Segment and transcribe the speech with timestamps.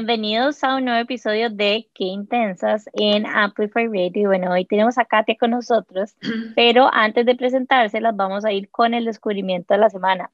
[0.00, 4.28] bienvenidos a un nuevo episodio de Qué Intensas en Amplify Radio.
[4.28, 6.16] Bueno, hoy tenemos a Katia con nosotros,
[6.56, 10.30] pero antes de presentárselas vamos a ir con el descubrimiento de la semana.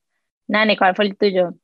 [0.46, 1.54] Nane, ¿cuál fue el tuyo?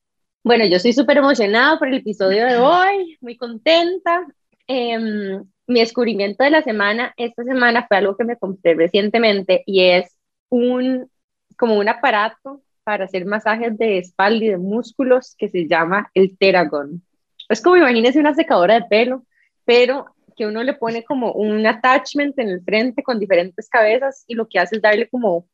[0.43, 4.27] Bueno, yo estoy súper emocionada por el episodio de hoy, muy contenta.
[4.67, 9.85] Em, mi descubrimiento de la semana, esta semana fue algo que me compré recientemente y
[9.85, 11.09] es un,
[11.57, 16.37] como un aparato para hacer masajes de espalda y de músculos que se llama el
[16.37, 17.01] Teragon.
[17.53, 19.27] Es como imagínese una secadora de pelo,
[19.65, 20.07] pero
[20.37, 24.49] que uno le pone como un attachment en el frente con diferentes cabezas y lo
[24.49, 25.49] que hace es darle como,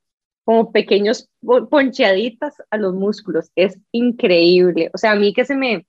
[0.45, 1.28] como pequeños
[1.70, 3.50] poncheaditas a los músculos.
[3.56, 4.91] Es increíble.
[4.95, 5.86] O sea, a mí que se me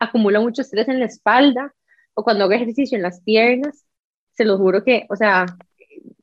[0.00, 1.72] acumula mucho estrés en la espalda
[2.14, 3.86] o cuando hago ejercicio en las piernas,
[4.32, 5.46] se lo juro que, o sea,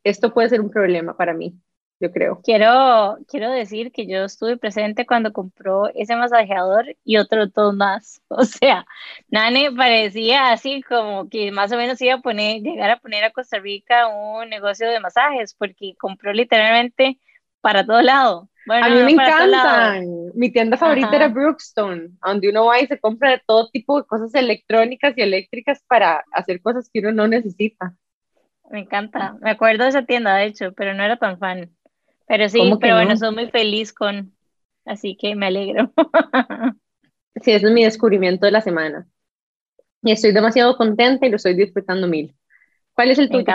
[0.03, 1.57] esto puede ser un problema para mí
[1.99, 2.39] yo creo.
[2.43, 8.21] Quiero, quiero decir que yo estuve presente cuando compró ese masajeador y otro dos más.
[8.29, 8.85] O sea,
[9.29, 13.31] Nane parecía así como que más o menos iba a poner, llegar a poner a
[13.31, 17.19] Costa Rica un negocio de masajes, porque compró literalmente
[17.61, 18.49] para todo lado.
[18.65, 20.05] Bueno, a mí me encantan.
[20.35, 24.07] Mi tienda favorita era Brookstone, donde uno va y se compra de todo tipo de
[24.07, 27.95] cosas electrónicas y eléctricas para hacer cosas que uno no necesita.
[28.69, 29.35] Me encanta.
[29.41, 31.71] Me acuerdo de esa tienda, de hecho, pero no era tan fan.
[32.29, 34.31] Pero sí, pero bueno, soy muy feliz con,
[34.85, 35.91] así que me alegro.
[37.41, 39.07] sí, ese es mi descubrimiento de la semana.
[40.03, 42.35] Y estoy demasiado contenta y lo estoy disfrutando mil.
[42.93, 43.45] ¿Cuál es el tuyo?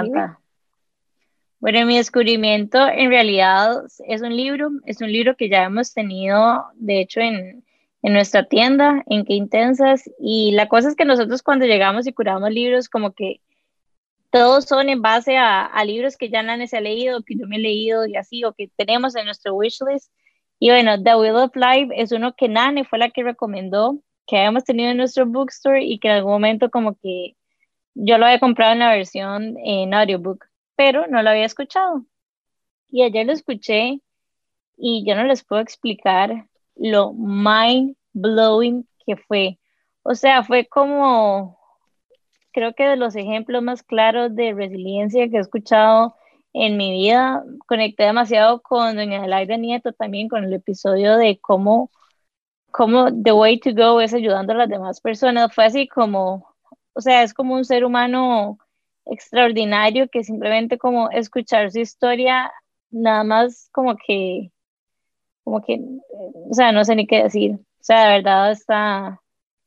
[1.61, 6.64] Bueno, mi descubrimiento en realidad es un libro, es un libro que ya hemos tenido,
[6.74, 7.64] de hecho, en,
[8.02, 12.13] en nuestra tienda, en Qué Intensas, y la cosa es que nosotros cuando llegamos y
[12.13, 13.40] curamos libros, como que
[14.34, 17.55] todos son en base a, libros que ya Nane se ha leído, que yo me
[17.55, 20.12] he leído y así, o que tenemos en nuestro wishlist.
[20.58, 24.39] Y bueno, The Wheel of Life es uno que Nane fue la que recomendó, que
[24.39, 27.36] habíamos tenido en nuestro bookstore y que en algún momento como que
[27.95, 32.05] yo lo había comprado en la versión en audiobook, pero no lo había escuchado.
[32.90, 34.01] Y ayer lo escuché
[34.77, 39.61] y yo no les puedo explicar lo mind blowing que fue.
[40.02, 41.56] O sea, fue como
[42.55, 46.15] creo que de los ejemplos más claros de resiliencia que he escuchado
[46.55, 51.91] en mi vida, conecté demasiado con doña Adelaida Nieto también, con el episodio de cómo,
[52.70, 55.53] cómo The Way to Go es ayudando a las demás personas.
[55.53, 56.55] Fue así como,
[56.95, 58.59] o sea, es como un ser humano
[59.07, 62.53] extraordinario que simplemente como escuchar su historia,
[62.91, 64.53] nada más como que,
[65.43, 65.81] como que,
[66.51, 67.55] o sea, no sé ni qué decir.
[67.55, 69.20] O sea, de verdad está,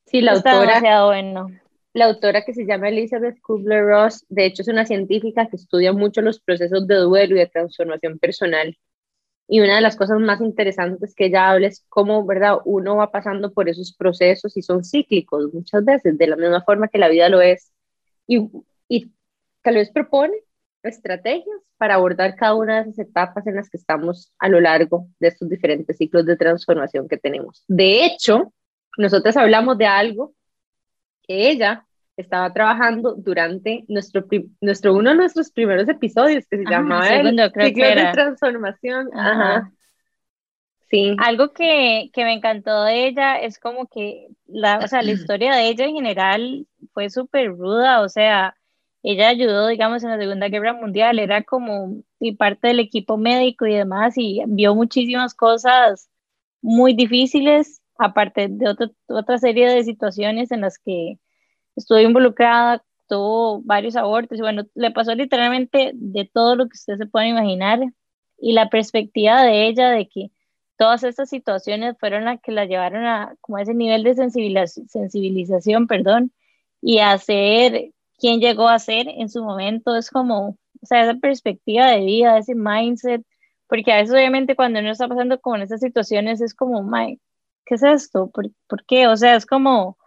[0.05, 1.49] sí, la está demasiado bueno
[1.97, 6.21] la autora que se llama Elizabeth Kubler-Ross, de hecho es una científica que estudia mucho
[6.21, 8.77] los procesos de duelo y de transformación personal.
[9.47, 12.57] Y una de las cosas más interesantes que ella habla es cómo, ¿verdad?
[12.65, 16.87] Uno va pasando por esos procesos y son cíclicos muchas veces, de la misma forma
[16.87, 17.71] que la vida lo es.
[18.27, 18.47] Y,
[18.87, 19.11] y
[19.63, 20.35] tal vez propone
[20.83, 25.07] estrategias para abordar cada una de esas etapas en las que estamos a lo largo
[25.19, 27.63] de estos diferentes ciclos de transformación que tenemos.
[27.67, 28.53] De hecho,
[28.99, 30.35] nosotros hablamos de algo
[31.23, 31.86] que ella
[32.17, 34.25] estaba trabajando durante nuestro,
[34.59, 39.09] nuestro uno de nuestros primeros episodios que se llamaba el ciclo de transformación.
[39.13, 39.71] Ajá.
[40.89, 41.15] Sí.
[41.19, 45.53] Algo que, que, me encantó de ella es como que la, o sea, la historia
[45.53, 48.55] de ella en general fue súper ruda, o sea,
[49.03, 53.67] ella ayudó, digamos, en la Segunda Guerra Mundial, era como y parte del equipo médico
[53.67, 56.09] y demás, y vio muchísimas cosas
[56.61, 58.75] muy difíciles, aparte de
[59.07, 61.19] otra serie de situaciones en las que
[61.77, 66.97] estuvo involucrada, tuvo varios abortos y bueno, le pasó literalmente de todo lo que usted
[66.97, 67.79] se puede imaginar
[68.37, 70.31] y la perspectiva de ella de que
[70.77, 76.31] todas estas situaciones fueron las que la llevaron a como ese nivel de sensibilización, perdón,
[76.81, 80.49] y a ser quien llegó a ser en su momento, es como,
[80.81, 83.23] o sea, esa perspectiva de vida, ese mindset,
[83.67, 87.19] porque a veces obviamente cuando uno está pasando como en esas situaciones es como, my,
[87.65, 88.29] ¿qué es esto?
[88.29, 89.07] ¿Por, ¿Por qué?
[89.07, 89.97] O sea, es como,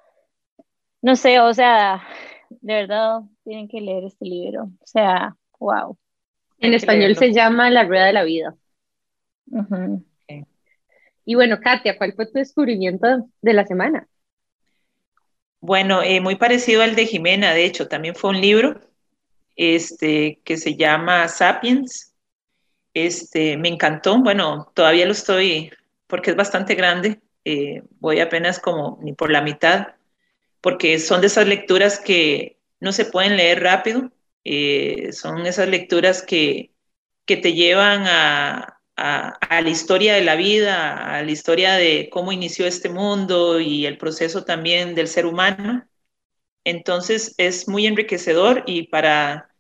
[1.02, 2.02] no sé, o sea,
[2.50, 4.64] de verdad tienen que leer este libro.
[4.64, 5.96] O sea, wow.
[6.58, 8.54] En español se llama La Rueda de la Vida.
[11.24, 14.06] Y bueno, Katia, ¿cuál fue tu descubrimiento de la semana?
[15.60, 18.80] Bueno, eh, muy parecido al de Jimena, de hecho, también fue un libro
[19.56, 22.14] este, que se llama Sapiens.
[22.94, 25.70] Este, me encantó, bueno, todavía lo estoy,
[26.06, 29.88] porque es bastante grande, eh, voy apenas como ni por la mitad,
[30.60, 34.12] porque son de esas lecturas que no se pueden leer rápido,
[34.44, 36.72] eh, son esas lecturas que,
[37.26, 42.32] que te llevan a, a, la historia de la vida, a la historia de cómo
[42.32, 45.88] inició este mundo y el proceso también del ser humano.
[46.64, 49.50] Entonces es muy enriquecedor y para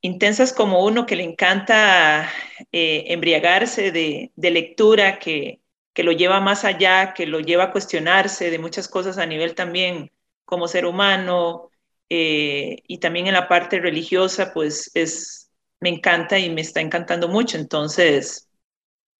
[0.00, 2.30] intensas como uno que le encanta
[2.72, 5.60] eh, embriagarse de, lectura, que,
[5.96, 9.54] que, lo lleva más allá, que lo lleva a cuestionarse de muchas cosas a nivel
[9.54, 10.12] también
[10.44, 11.70] como ser humano
[12.10, 15.50] eh, y también en la parte religiosa, pues es,
[15.80, 17.56] me encanta y me está encantando mucho.
[17.56, 18.48] Entonces,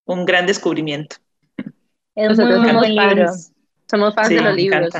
[0.04, 1.16] un gran descubrimiento.
[2.14, 3.32] Es muy, buen libro.
[3.90, 4.94] Somos fans de los libros.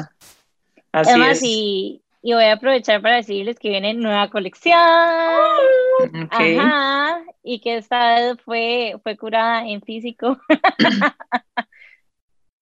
[0.93, 4.75] Así Además, Y, y, voy a aprovechar para decirles que viene nueva colección.
[6.31, 7.23] Ajá.
[7.43, 10.39] Y que esta vez fue, fue curada en físico.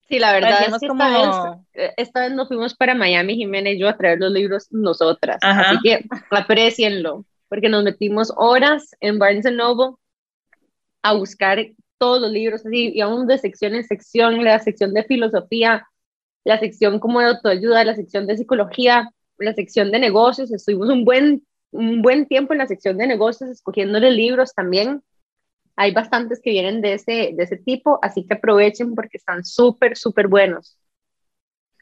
[0.07, 1.03] Sí, la verdad es que como...
[1.03, 4.31] esta, vez, eh, esta, vez, nos fuimos para Miami, Jimena y yo, a traer los
[4.31, 5.39] libros nosotras.
[5.41, 9.97] Así que aprecienlo porque nos metimos horas en Barnes Noble
[11.03, 11.65] a buscar
[11.99, 15.87] todos los libros, así, íbamos de sección en sección, la sección de filosofía,
[16.45, 19.09] la sección como de autoayuda, la sección de psicología,
[19.39, 23.51] la sección de negocios, estuvimos un buen, un buen tiempo en la sección de negocios
[23.51, 25.03] escogiéndole libros también.
[25.77, 29.97] Hay bastantes que vienen de ese, de ese tipo, así que aprovechen porque están súper,
[29.97, 30.79] súper buenos.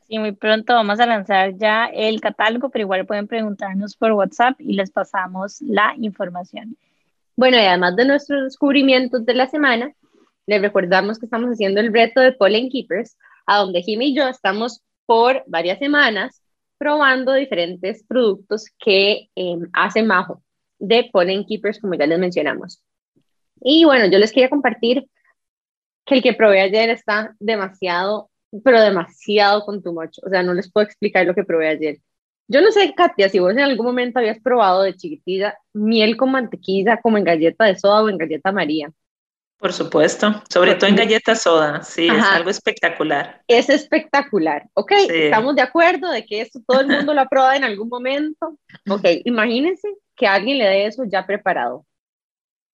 [0.08, 4.60] Y muy pronto vamos a lanzar ya el catálogo, pero igual pueden preguntarnos por WhatsApp
[4.60, 6.76] y les pasamos la información.
[7.36, 9.92] Bueno, y además de nuestros descubrimientos de la semana,
[10.46, 13.16] les recordamos que estamos haciendo el reto de Pollen Keepers,
[13.46, 16.41] a donde Jimmy y yo estamos por varias semanas
[16.82, 20.42] probando diferentes productos que eh, hace Majo
[20.80, 22.82] de Pollen Keepers, como ya les mencionamos.
[23.60, 25.06] Y bueno, yo les quería compartir
[26.04, 28.32] que el que probé ayer está demasiado
[28.64, 30.20] pero demasiado con tu macho.
[30.26, 31.98] O sea, no les puedo explicar lo que probé ayer.
[32.48, 36.32] Yo no sé, Katia, si vos en algún momento habías probado de chiquitilla miel con
[36.32, 38.90] mantequilla como en galleta de soda o en galleta María.
[39.62, 43.42] Por supuesto, sobre todo en galleta soda, sí, es algo espectacular.
[43.46, 47.64] Es espectacular, ok, estamos de acuerdo de que esto todo el mundo lo probado en
[47.64, 48.58] algún momento.
[48.90, 51.86] Ok, imagínense que alguien le dé eso ya preparado.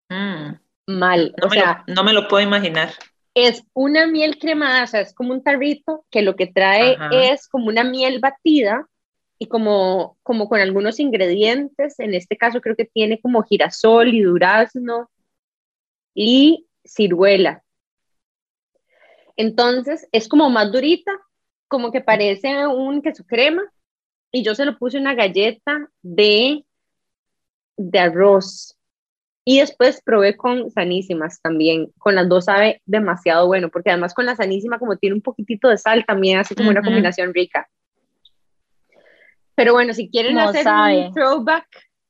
[0.09, 0.55] Mm.
[0.87, 1.85] Mal, o sea.
[1.87, 2.89] no me lo puedo imaginar
[3.47, 7.47] es una miel cremada, o sea, es como un tarrito que lo que trae es
[7.47, 8.89] como una miel batida
[9.39, 14.23] y como, como con algunos ingredientes, en este caso creo que tiene como girasol y
[14.23, 15.09] durazno
[16.15, 17.63] y ciruela.
[19.37, 21.13] Entonces es como más durita,
[21.69, 23.63] como que parece un queso crema
[24.33, 26.65] y yo se lo puse una galleta de,
[27.77, 28.77] de arroz
[29.45, 31.91] y después probé con sanísimas también.
[31.99, 35.69] Con las dos sabe demasiado bueno, porque además con la sanísima como tiene un poquitito
[35.69, 37.67] de sal también hace como una combinación rica.
[39.55, 41.67] Pero bueno, si quieren hacer un throwback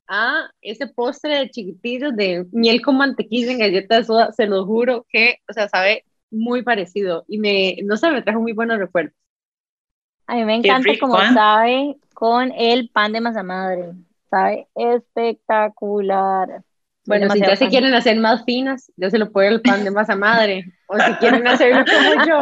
[0.08, 4.64] a ese postre de chiquitillos de miel con mantequilla en galleta de soda, se lo
[4.64, 8.78] juro que, o sea, sabe muy parecido y me, no sé, me trajo muy buenos
[8.78, 9.14] recuerdos.
[10.26, 11.32] A mí me encanta como ¿eh?
[11.32, 13.93] sabe con el pan de masa madre.
[14.31, 16.62] Sabe espectacular.
[17.06, 19.90] Bueno, si ya se quieren hacer más finas, ya se lo pueden el pan de
[19.90, 20.66] masa madre.
[20.87, 22.40] O si quieren hacerlo como yo,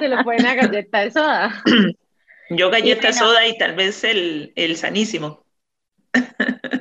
[0.00, 1.62] se lo pueden a galleta de soda.
[2.50, 5.44] Yo galleta de soda y tal vez el, el sanísimo.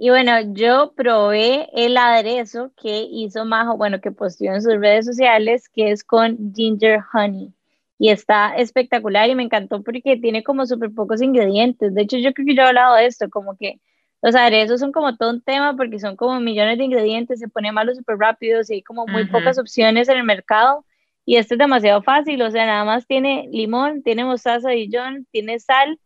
[0.00, 5.06] Y bueno, yo probé el aderezo que hizo Majo, bueno, que posteó en sus redes
[5.06, 7.52] sociales, que es con ginger honey.
[7.98, 11.94] Y está espectacular y me encantó porque tiene como súper pocos ingredientes.
[11.94, 13.80] De hecho, yo creo que yo he hablado de esto, como que
[14.22, 17.72] los aderezos son como todo un tema porque son como millones de ingredientes, se pone
[17.72, 20.84] malo súper rápido y hay como muy pocas opciones en el mercado.
[21.24, 25.26] Y este es demasiado fácil, o sea, nada más tiene limón, tiene mostaza de Dijon,
[25.32, 25.98] tiene sal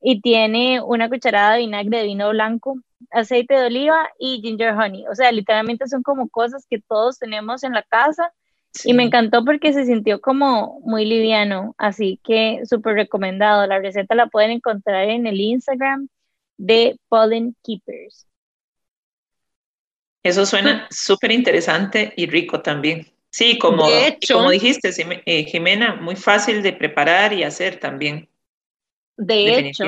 [0.00, 2.76] y tiene una cucharada de vinagre de vino blanco,
[3.10, 5.06] aceite de oliva y ginger honey.
[5.08, 8.32] O sea, literalmente son como cosas que todos tenemos en la casa.
[8.84, 13.66] Y me encantó porque se sintió como muy liviano, así que súper recomendado.
[13.66, 16.08] La receta la pueden encontrar en el Instagram
[16.56, 18.28] de Pollen Keepers.
[20.22, 23.10] Eso suena súper interesante y rico también.
[23.30, 23.86] Sí, como,
[24.32, 24.90] como dijiste,
[25.24, 28.28] eh, Jimena, muy fácil de preparar y hacer también.
[29.20, 29.84] De hecho,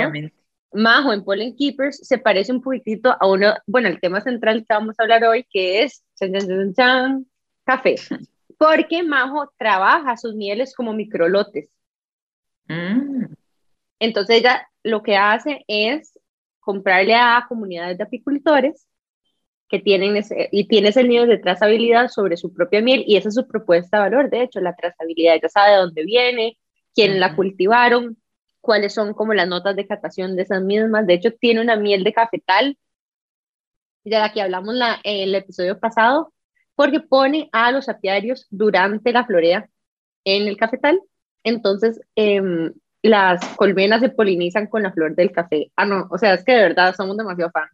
[0.74, 4.74] Majo en Pollen Keepers se parece un poquitito a uno, bueno, el tema central que
[4.74, 6.04] vamos a hablar hoy, que es
[7.64, 7.94] café.
[8.58, 11.70] Porque Majo trabaja sus mieles como microlotes.
[12.68, 13.24] Mm.
[13.98, 16.18] Entonces ella lo que hace es
[16.60, 18.86] comprarle a comunidades de apicultores
[19.68, 23.30] que tienen ese, y tienes el nivel de trazabilidad sobre su propia miel y esa
[23.30, 26.58] es su propuesta de valor, de hecho, la trazabilidad, ya sabe de dónde viene,
[26.94, 28.18] quiénes la cultivaron,
[28.62, 32.04] cuáles son como las notas de catación de esas mismas, de hecho tiene una miel
[32.04, 32.78] de cafetal,
[34.04, 36.32] de la que hablamos la, el episodio pasado,
[36.74, 39.68] porque pone a los apiarios durante la florea
[40.24, 41.00] en el cafetal.
[41.44, 45.72] Entonces, em, las colmenas se polinizan con la flor del café.
[45.76, 47.70] Ah, no, o sea, es que de verdad somos demasiado fans.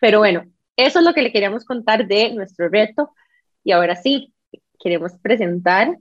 [0.00, 0.44] Pero bueno,
[0.76, 3.14] eso es lo que le queríamos contar de nuestro reto.
[3.62, 4.34] Y ahora sí,
[4.78, 5.96] queremos presentar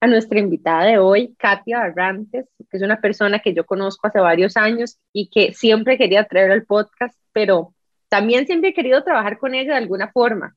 [0.00, 4.20] a nuestra invitada de hoy, Katia Barrantes, que es una persona que yo conozco hace
[4.20, 7.74] varios años y que siempre quería traer al podcast, pero
[8.08, 10.56] también siempre he querido trabajar con ella de alguna forma.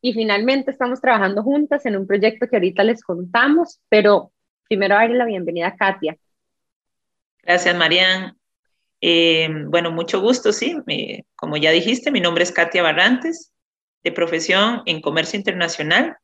[0.00, 4.32] Y finalmente estamos trabajando juntas en un proyecto que ahorita les contamos, pero
[4.68, 6.16] primero darle la bienvenida a Katia.
[7.42, 8.36] Gracias, Marian.
[9.00, 10.76] Eh, bueno, mucho gusto, sí.
[11.36, 13.52] como ya dijiste, mi nombre es Katia Barrantes,
[14.02, 16.16] de profesión en comercio internacional.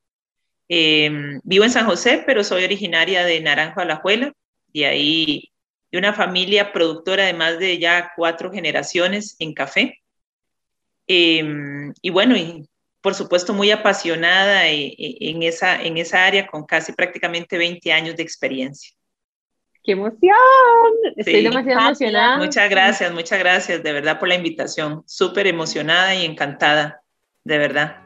[0.68, 1.10] Eh,
[1.42, 4.32] vivo en San José, pero soy originaria de Naranjo Alajuela,
[4.72, 5.52] y ahí
[5.92, 10.02] de una familia productora de más de ya cuatro generaciones en café.
[11.06, 11.44] Eh,
[12.00, 12.66] y bueno, y
[13.00, 18.22] por supuesto muy apasionada en esa, en esa área con casi prácticamente 20 años de
[18.22, 18.94] experiencia.
[19.84, 20.32] ¡Qué emoción!
[21.14, 22.38] Estoy demasiado emocionada.
[22.38, 25.02] Muchas gracias, muchas gracias de verdad por la invitación.
[25.06, 27.02] Súper emocionada y encantada,
[27.44, 28.03] de verdad.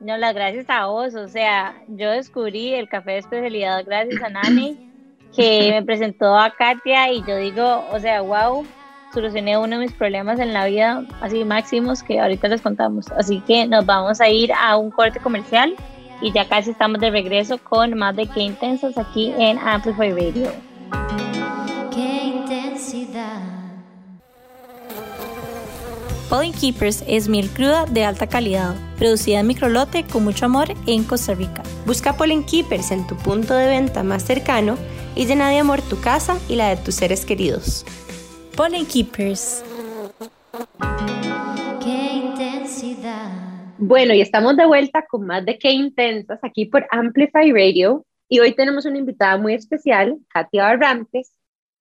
[0.00, 1.14] No, las gracias a vos.
[1.14, 4.90] O sea, yo descubrí el café de especialidad gracias a Nani,
[5.36, 8.66] que me presentó a Katia y yo digo, o sea, wow,
[9.12, 13.10] solucioné uno de mis problemas en la vida, así máximos, que ahorita les contamos.
[13.12, 15.74] Así que nos vamos a ir a un corte comercial
[16.22, 20.50] y ya casi estamos de regreso con más de Qué Intensas aquí en Amplify Radio.
[21.90, 23.59] Qué intensidad.
[26.30, 31.02] Pollen Keepers es miel cruda de alta calidad, producida en microlote con mucho amor en
[31.02, 31.64] Costa Rica.
[31.86, 34.76] Busca Pollen Keepers en tu punto de venta más cercano
[35.16, 37.84] y llena de amor tu casa y la de tus seres queridos.
[38.56, 39.64] Pollen Keepers.
[41.82, 43.32] Qué intensidad.
[43.78, 48.06] Bueno, y estamos de vuelta con más de Qué Intensas aquí por Amplify Radio.
[48.28, 51.32] Y hoy tenemos una invitada muy especial, Katia Barrantes,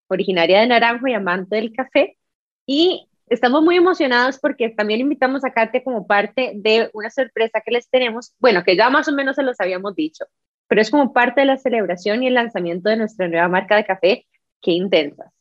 [0.07, 2.17] originaria de Naranjo y amante del café.
[2.65, 7.71] Y estamos muy emocionados porque también invitamos a Katia como parte de una sorpresa que
[7.71, 10.25] les tenemos, bueno, que ya más o menos se los habíamos dicho,
[10.67, 13.85] pero es como parte de la celebración y el lanzamiento de nuestra nueva marca de
[13.85, 14.27] café,
[14.61, 15.31] Qué Intensas.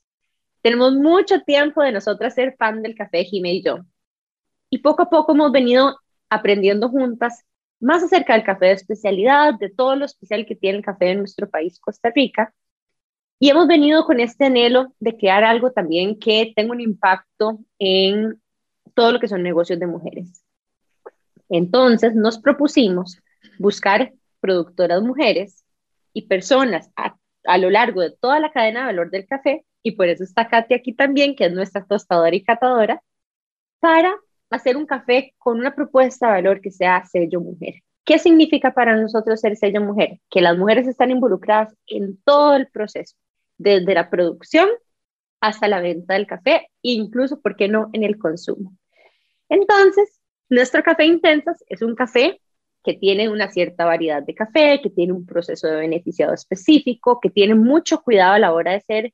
[0.63, 3.79] Tenemos mucho tiempo de nosotras ser fan del café, Jimé y yo.
[4.71, 7.45] Y poco a poco hemos venido aprendiendo juntas
[7.81, 11.19] más acerca del café de especialidad, de todo lo especial que tiene el café en
[11.19, 12.53] nuestro país, Costa Rica.
[13.41, 18.41] Y hemos venido con este anhelo de crear algo también que tenga un impacto en
[18.95, 20.43] todo lo que son negocios de mujeres.
[21.49, 23.21] Entonces nos propusimos
[23.59, 25.65] buscar productoras mujeres
[26.13, 27.17] y personas a,
[27.59, 30.75] lo largo de toda la cadena de valor del café y por eso está Katy
[30.75, 33.03] aquí también, que es nuestra tostadora y catadora,
[33.81, 34.15] para
[34.51, 37.83] hacer un café con una propuesta de valor que sea sello mujer.
[38.05, 40.21] ¿Qué significa para nosotros ser sello mujer?
[40.31, 43.17] Que las mujeres están involucradas en todo el proceso,
[43.59, 44.69] desde la producción
[45.41, 48.77] hasta la venta del café, incluso, ¿por qué no?, en el consumo.
[49.49, 52.41] Entonces, nuestro café Intensas es un café
[52.85, 57.31] que tiene una cierta variedad de café, que tiene un proceso de beneficiado específico, que
[57.31, 59.13] tiene mucho cuidado a la hora de ser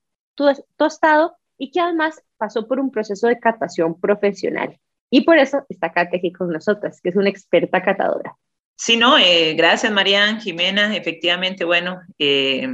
[0.76, 4.78] tostado y que además pasó por un proceso de catación profesional.
[5.10, 8.36] Y por eso está Katia aquí con nosotras, que es una experta catadora.
[8.76, 12.68] Sí, no, eh, gracias Marian, Jimena, efectivamente, bueno, eh,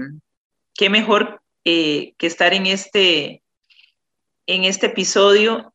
[0.75, 3.43] qué mejor eh, que estar en este,
[4.47, 5.73] en este episodio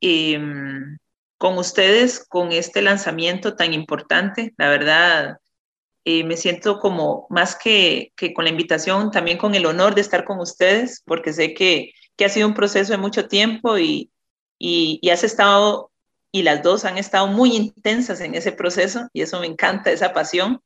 [1.37, 4.53] con ustedes, con este lanzamiento tan importante.
[4.57, 5.37] La verdad,
[6.05, 10.23] me siento como más que, que, con la invitación, también con el honor de estar
[10.23, 14.11] con ustedes, porque sé que, que ha sido un proceso de mucho tiempo y,
[14.57, 15.91] y, has estado,
[16.31, 20.13] y las dos han estado muy intensas en ese proceso, y eso me encanta, esa
[20.13, 20.61] pasión,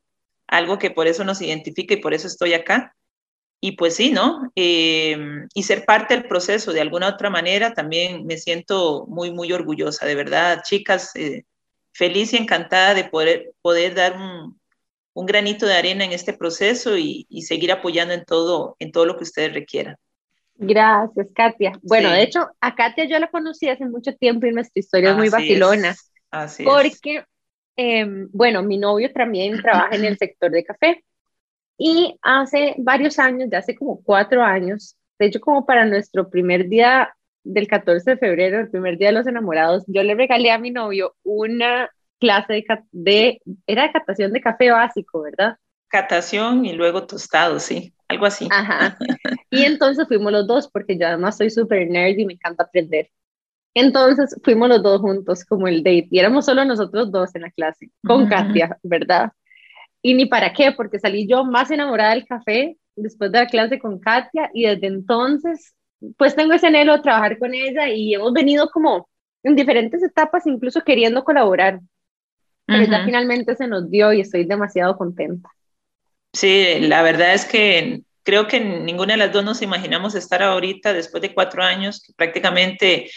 [0.46, 2.94] algo que por eso nos identifica y por eso estoy acá.
[3.60, 4.50] Y pues sí, ¿no?
[4.56, 5.18] Eh,
[5.52, 10.06] y ser parte del proceso de alguna otra manera, también me siento muy, muy orgullosa,
[10.06, 11.44] de verdad, chicas, eh,
[11.92, 14.58] feliz y encantada de poder, poder dar un,
[15.12, 19.16] un granito de arena en este proceso y, seguir apoyando en todo, en todo lo
[19.16, 19.96] que ustedes requieran.
[20.56, 21.72] Gracias, Katia.
[21.82, 25.16] Bueno, de hecho, a Katia yo la conocí hace mucho tiempo y nuestra historia es
[25.16, 25.96] muy vacilona.
[26.30, 27.24] Así porque,
[27.76, 31.04] em, bueno, mi novio también trabaja en el sector de café
[31.82, 36.68] y hace varios años, ya hace como cuatro años, de hecho como para nuestro primer
[36.68, 40.58] día del 14 de febrero, el primer día de los enamorados, yo le regalé a
[40.58, 45.56] mi novio una clase de, de, era de catación de café básico, ¿verdad?
[45.88, 48.46] Catación y luego tostado, sí, algo así.
[48.52, 48.98] Ajá.
[49.50, 53.08] Y entonces fuimos los dos, porque yo además soy súper nerd y me encanta aprender.
[53.74, 57.50] Entonces fuimos los dos juntos como el date y éramos solo nosotros dos en la
[57.50, 59.32] clase, con Katia, ¿verdad?
[60.02, 63.78] Y ni para qué, porque salí yo más enamorada del café después de la clase
[63.78, 65.74] con Katia y desde entonces
[66.16, 69.08] pues tengo ese anhelo de trabajar con ella y hemos venido como
[69.42, 71.80] en diferentes etapas incluso queriendo colaborar.
[72.66, 75.48] Pero ya finalmente se nos dio y estoy demasiado contenta.
[76.32, 80.92] Sí, la verdad es que creo que ninguna de las dos nos imaginamos estar ahorita
[80.92, 83.10] después de cuatro años, que prácticamente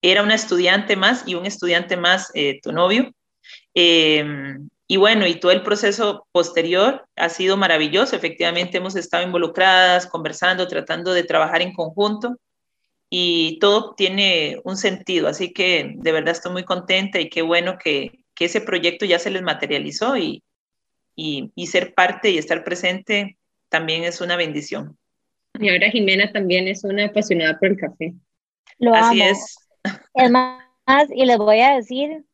[0.00, 3.10] era una estudiante más y un estudiante más eh, tu novio.
[3.74, 8.16] Em, y bueno, y todo el proceso posterior ha sido maravilloso.
[8.16, 12.36] Efectivamente, hemos estado involucradas, conversando, tratando de trabajar en conjunto
[13.08, 15.28] y todo tiene un sentido.
[15.28, 19.20] Así que de verdad estoy muy contenta y qué bueno que, que ese proyecto ya
[19.20, 20.42] se les materializó y,
[21.14, 24.98] y, y ser parte y estar presente también es una bendición.
[25.60, 28.12] Y ahora Jimena también es una apasionada por el café.
[28.80, 29.54] Lo Así es.
[30.14, 30.64] Es más,
[31.14, 32.24] y les voy a decir,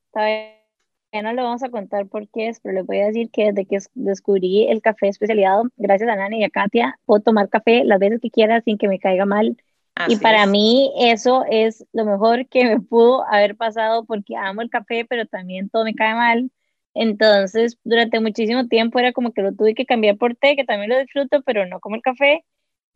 [1.16, 3.52] todavía no le vamos a contar por qué es, pero les voy a decir que
[3.52, 7.84] desde que descubrí el café especializado, gracias a Nani y a Katia, puedo tomar café
[7.84, 9.56] las veces que quiera sin que me caiga mal.
[10.08, 14.68] y para mí eso es lo mejor que me pudo haber pasado porque amo el
[14.70, 16.50] café, pero también todo me cae mal.
[16.94, 20.90] Entonces, durante muchísimo tiempo era como que lo tuve que cambiar por té, que también
[20.90, 22.44] lo disfruto, pero no como el café.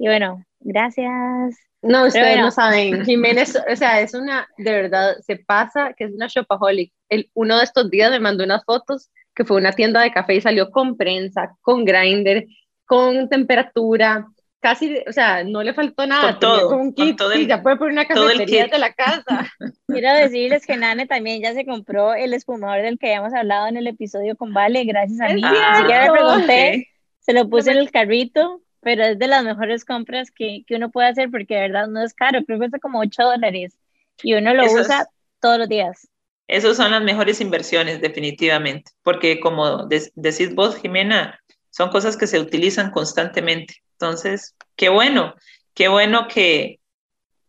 [0.00, 1.59] Y bueno, gracias.
[1.83, 3.04] No, ustedes no saben.
[3.04, 6.90] Jiménez, o sea, es una, de verdad, se pasa que es una shopaholic.
[7.11, 10.37] El, uno de estos días me mandó unas fotos que fue una tienda de café
[10.37, 12.47] y salió con prensa, con grinder,
[12.87, 14.26] con temperatura,
[14.59, 16.33] casi, o sea, no le faltó nada.
[16.33, 16.76] Con todo.
[16.78, 19.52] un kit, todo el, ya puede poner una cafetería de la casa.
[19.87, 23.76] Quiero decirles que Nane también ya se compró el espumador del que habíamos hablado en
[23.76, 25.42] el episodio con Vale, gracias a mí.
[25.42, 29.85] Ni siquiera le pregunté, se lo puse en el carrito, pero es de las mejores
[29.85, 32.79] compras que, que, uno puede hacer porque de verdad no es caro, creo que cuesta
[32.79, 33.77] como 8 dólares
[34.23, 35.09] y uno lo usa
[35.40, 36.09] todos los días.
[36.47, 41.38] Esas son las mejores inversiones, definitivamente, porque como decís vos, Jimena,
[41.71, 43.77] son cosas que se utilizan constantemente.
[43.93, 45.35] Entonces, qué bueno,
[45.75, 46.81] qué bueno que,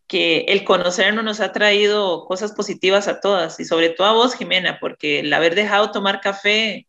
[0.05, 4.35] que el conocernos nos ha traído cosas positivas a todas y sobre todo a vos,
[4.35, 6.87] Jimena, porque el haber dejado tomar café,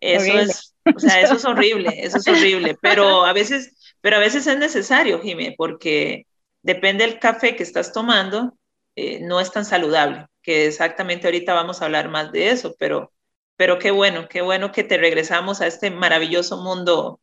[0.00, 4.20] eso es, o sea, eso es horrible, eso es horrible, pero a veces, pero a
[4.20, 6.26] veces es necesario, Jimé, porque
[6.62, 8.56] depende del café que estás tomando,
[8.96, 13.12] eh, no es tan saludable, que exactamente ahorita vamos a hablar más de eso, pero,
[13.56, 17.20] pero qué bueno, qué bueno que te regresamos a este maravilloso mundo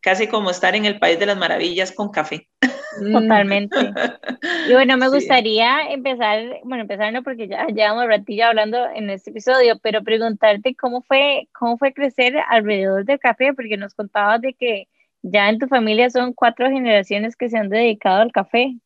[0.00, 2.48] casi como estar en el país de las maravillas con café.
[2.98, 3.76] Totalmente.
[4.68, 9.30] Y bueno, me gustaría empezar, bueno, empezar no porque ya llevamos ratilla hablando en este
[9.30, 14.54] episodio, pero preguntarte cómo fue, cómo fue crecer alrededor del café, porque nos contabas de
[14.54, 14.88] que
[15.22, 18.76] ya en tu familia son cuatro generaciones que se han dedicado al café.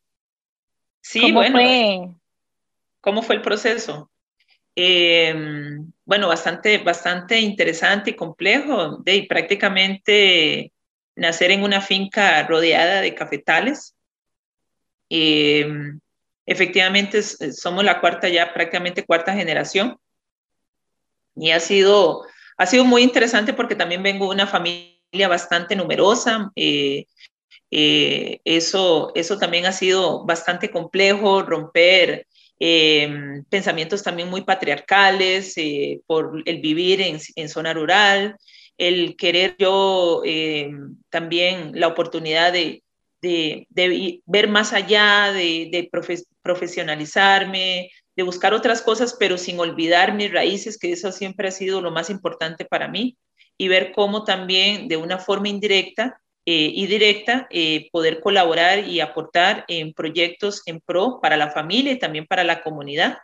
[1.00, 1.56] Sí, ¿Cómo bueno.
[1.56, 2.08] Fue?
[3.00, 4.10] ¿Cómo fue el proceso?
[4.74, 8.98] Em, bueno, bastante, bastante interesante y complejo.
[8.98, 10.72] De prácticamente
[11.16, 13.95] nacer en una finca rodeada de cafetales.
[15.08, 16.00] Em,
[16.46, 19.98] efectivamente, somos la cuarta ya, prácticamente cuarta generación.
[21.34, 22.24] Y ha sido,
[22.56, 26.50] ha sido muy interesante porque también vengo de una familia bastante numerosa.
[26.56, 27.06] Eh,
[27.70, 32.26] eh, eso, eso también ha sido bastante complejo, romper
[32.58, 38.36] em, pensamientos también muy patriarcales eh, por el vivir en, zona rural
[38.78, 40.70] el querer yo eh,
[41.10, 42.82] también la oportunidad de,
[44.26, 45.90] ver más allá, de,
[46.42, 51.80] profesionalizarme, de buscar otras cosas, pero sin olvidar mis raíces, que eso siempre ha sido
[51.80, 53.16] lo más importante para mí,
[53.58, 59.00] y ver cómo también de una forma indirecta eh, y directa eh, poder colaborar y
[59.00, 63.18] aportar en proyectos en pro para la familia y también para la comunidad.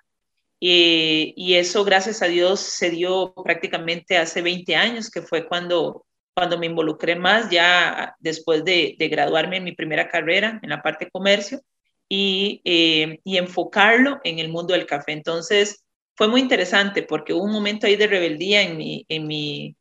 [0.61, 6.05] Eh, y eso, gracias a Dios, se dio prácticamente hace 20 años, que fue cuando,
[6.35, 11.07] cuando me involucré más, ya después de, graduarme en mi primera carrera en la parte
[11.07, 11.61] de comercio,
[12.09, 15.13] y, eh, y, enfocarlo en el mundo del café.
[15.13, 15.83] Entonces,
[16.15, 19.77] fue muy interesante porque hubo un momento ahí de rebeldía en mi, en mi,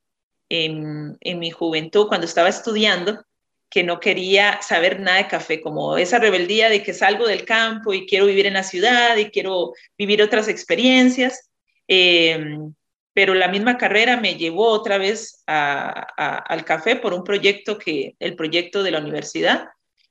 [0.48, 3.22] en, en mi juventud, cuando estaba estudiando,
[3.70, 7.94] que no quería saber nada de café, como esa rebeldía de que salgo del campo
[7.94, 11.50] y quiero vivir en la ciudad y quiero vivir otras experiencias.
[11.88, 12.74] Em,
[13.22, 18.36] pero la misma carrera me llevó otra vez al café por un proyecto que, el
[18.36, 19.68] proyecto de la universidad,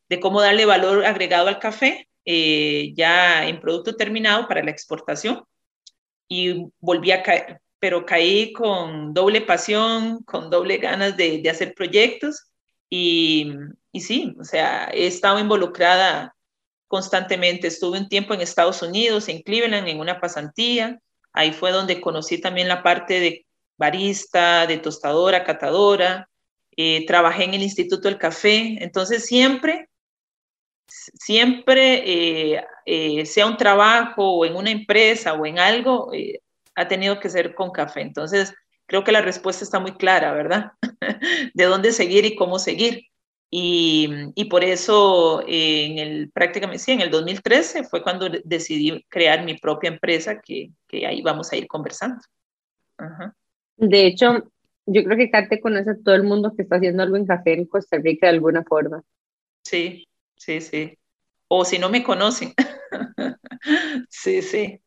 [0.09, 5.43] de cómo darle valor agregado al café, eh, ya en producto terminado para la exportación.
[6.29, 11.75] Y volví a caer, pero caí con doble pasión, con doble ganas de, de hacer
[11.75, 12.53] proyectos
[12.89, 13.55] y,
[13.91, 16.37] y sí, o sea, he estado involucrada
[16.87, 17.67] constantemente.
[17.67, 21.01] Estuve un tiempo en Estados Unidos, en Cleveland, en una pasantía.
[21.33, 26.29] Ahí fue donde conocí también la parte de barista, de tostadora, catadora.
[26.77, 28.77] Eh, trabajé en el Instituto del Café.
[28.83, 29.89] Entonces siempre,
[30.87, 36.11] siempre, eh, eh, sea un trabajo o en una empresa o en algo,
[36.75, 38.03] ha tenido que ser con café.
[38.03, 38.55] Entonces,
[38.87, 40.73] creo que la respuesta está muy clara, ¿verdad?
[41.55, 43.10] de dónde seguir y cómo seguir.
[43.53, 49.45] Y, y, por eso en el prácticamente sí, en el 2013 fue cuando decidí crear
[49.45, 52.23] mi propia empresa que, que ahí vamos a ir conversando.
[53.77, 54.53] De hecho,
[54.87, 57.55] yo creo que Kate conoce a todo el mundo que está haciendo algo en café
[57.55, 59.03] en Costa Rica de alguna forma.
[59.65, 60.97] Sí, sí, sí.
[61.49, 62.55] O si no me conocen.
[64.09, 64.81] sí, sí.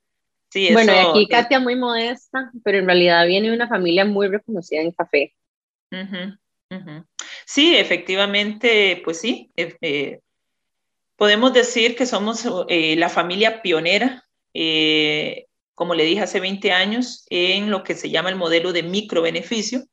[0.49, 4.27] sí bueno, y aquí Katia muy modesta, pero en realidad viene de una familia muy
[4.27, 5.33] reconocida en café.
[7.45, 9.51] Sí, efectivamente, pues sí.
[9.55, 10.19] Eh, eh,
[11.15, 14.27] podemos decir que somos eh, la familia pionera,
[15.75, 19.85] como le dije hace 20 años, en lo que se llama el modelo de microbeneficio.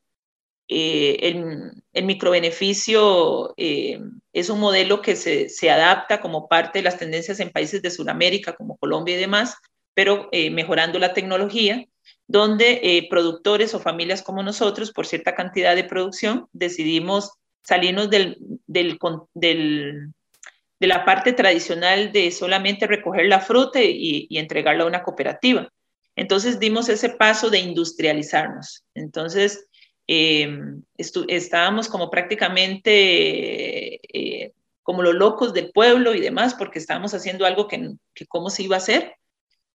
[0.69, 7.41] el, el, microbeneficio es un modelo que se, se, adapta como parte de las tendencias
[7.41, 9.57] en países de Sudamérica, como Colombia y demás,
[9.95, 11.87] pero mejorando la tecnología
[12.31, 17.33] donde eh, productores o familias como nosotros, por cierta cantidad de producción, decidimos
[17.65, 18.37] salirnos del,
[18.69, 18.99] del,
[19.35, 25.69] de la parte tradicional de solamente recoger la fruta y, y, entregarla a una cooperativa.
[26.15, 28.85] Entonces dimos ese paso de industrializarnos.
[28.95, 29.67] Entonces
[30.07, 30.57] eh,
[30.97, 34.53] estábamos como prácticamente eh,
[34.85, 38.63] como los locos del pueblo y demás, porque estábamos haciendo algo que, que cómo se
[38.63, 39.17] iba a hacer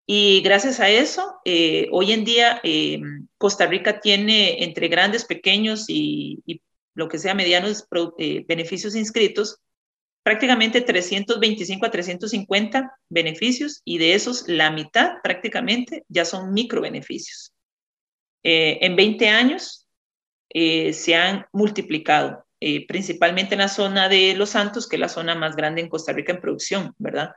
[0.08, 3.00] y gracias a eso, eh, hoy en día eh,
[3.38, 6.62] Costa Rica tiene entre grandes, pequeños y,
[6.94, 7.86] lo que sea medianos
[8.18, 9.58] eh, beneficios inscritos,
[10.22, 17.52] prácticamente 325 a 350 beneficios y de esos la mitad prácticamente ya son micro beneficios.
[18.42, 19.86] en 20 años
[20.48, 22.46] se han multiplicado,
[22.88, 26.14] principalmente en la zona de Los Santos, que es la zona más grande en Costa
[26.14, 27.32] Rica en producción, ¿verdad?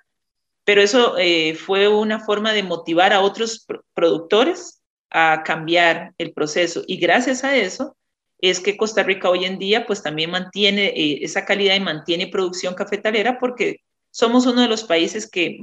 [0.70, 6.84] Pero eso eh, fue una forma de motivar a otros productores a cambiar el proceso
[6.86, 7.98] y gracias a eso
[8.40, 12.28] es que Costa Rica hoy en día pues también mantiene eh, esa calidad y mantiene
[12.28, 13.78] producción cafetalera porque
[14.12, 15.58] somos uno de los países que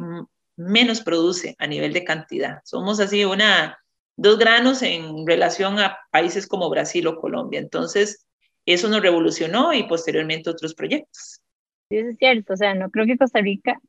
[0.56, 2.58] menos produce a nivel de cantidad.
[2.64, 3.78] Somos así una,
[4.16, 7.60] dos granos en relación a países como Brasil o Colombia.
[7.60, 8.26] Entonces,
[8.66, 11.42] eso nos revolucionó y posteriormente otros proyectos.
[11.90, 12.54] Sí, es cierto.
[12.54, 13.80] O sea, no creo que Costa Rica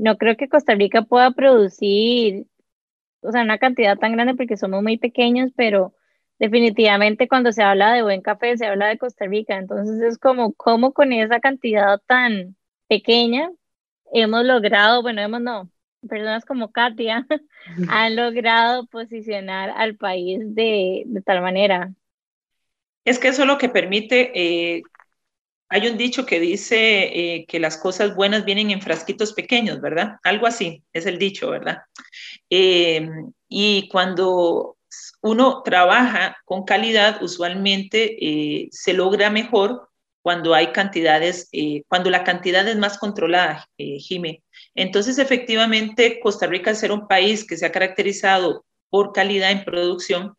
[0.00, 2.46] no creo que Costa Rica pueda producir,
[3.20, 5.94] o sea, una cantidad tan grande porque somos muy pequeños, pero
[6.38, 9.58] definitivamente cuando se habla de buen café se habla de Costa Rica.
[9.58, 12.56] Entonces es como, ¿cómo con esa cantidad tan
[12.88, 13.50] pequeña
[14.12, 15.70] hemos logrado, bueno, hemos no,
[16.08, 17.26] personas como Katia
[17.90, 21.92] han logrado posicionar al país de, de tal manera?
[23.04, 24.82] Es que eso es lo que permite eh,
[25.70, 30.16] hay un dicho que dice eh, que las cosas buenas vienen en frasquitos pequeños, ¿verdad?
[30.24, 31.78] Algo así, es el dicho, ¿verdad?
[32.50, 33.08] Eh,
[33.48, 34.76] y cuando
[35.22, 39.88] uno trabaja con calidad, usualmente eh, se logra mejor
[40.22, 41.48] cuando hay cantidades,
[41.88, 44.42] cuando la cantidad es más controlada, Jimé.
[44.74, 49.64] Entonces, efectivamente, Costa Rica, al ser un país que se ha caracterizado por calidad en
[49.64, 50.34] producción,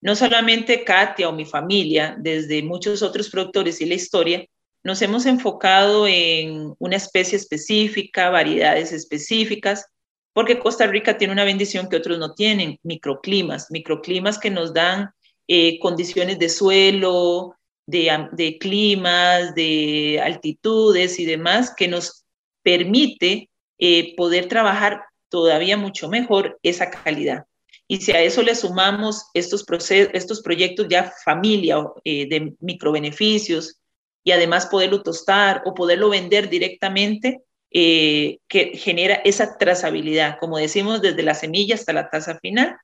[0.00, 4.44] no solamente Katia o mi familia, desde muchos otros productores y la historia,
[4.84, 9.86] nos hemos enfocado en una especie específica, variedades específicas,
[10.32, 15.10] porque Costa Rica tiene una bendición que otros no tienen, microclimas, microclimas que nos dan
[15.46, 17.54] eh, condiciones de suelo,
[17.86, 22.24] de, climas, de altitudes y demás, que nos
[22.62, 27.44] permite eh, poder trabajar todavía mucho mejor esa calidad.
[27.88, 33.81] Y si a eso le sumamos estos, estos proyectos ya familia eh, de microbeneficios,
[34.24, 41.00] y además poderlo tostar o poderlo vender directamente, eh, que genera esa trazabilidad, como decimos,
[41.00, 42.76] desde la semilla hasta la taza final,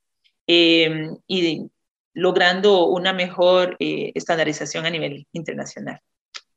[0.47, 1.71] em, y
[2.15, 6.01] logrando una mejor eh, estandarización a nivel internacional.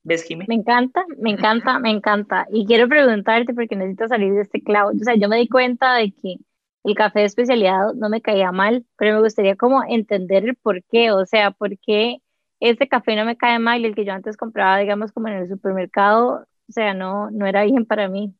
[0.04, 0.46] ¿Ves, Jimmy?
[0.48, 2.48] Me encanta, me encanta, me encanta.
[2.52, 4.89] Y quiero preguntarte, porque necesito salir de este clavo.
[4.89, 6.38] O sea, yo me di cuenta de que
[6.84, 10.84] el café de especialidad no me caía mal, pero me gustaría como entender el por
[10.86, 12.17] qué, o sea, por qué
[12.62, 15.36] este café no me cae mal y el que yo antes compraba, digamos, como en
[15.36, 18.34] el supermercado, o sea, no, no era bien para mí.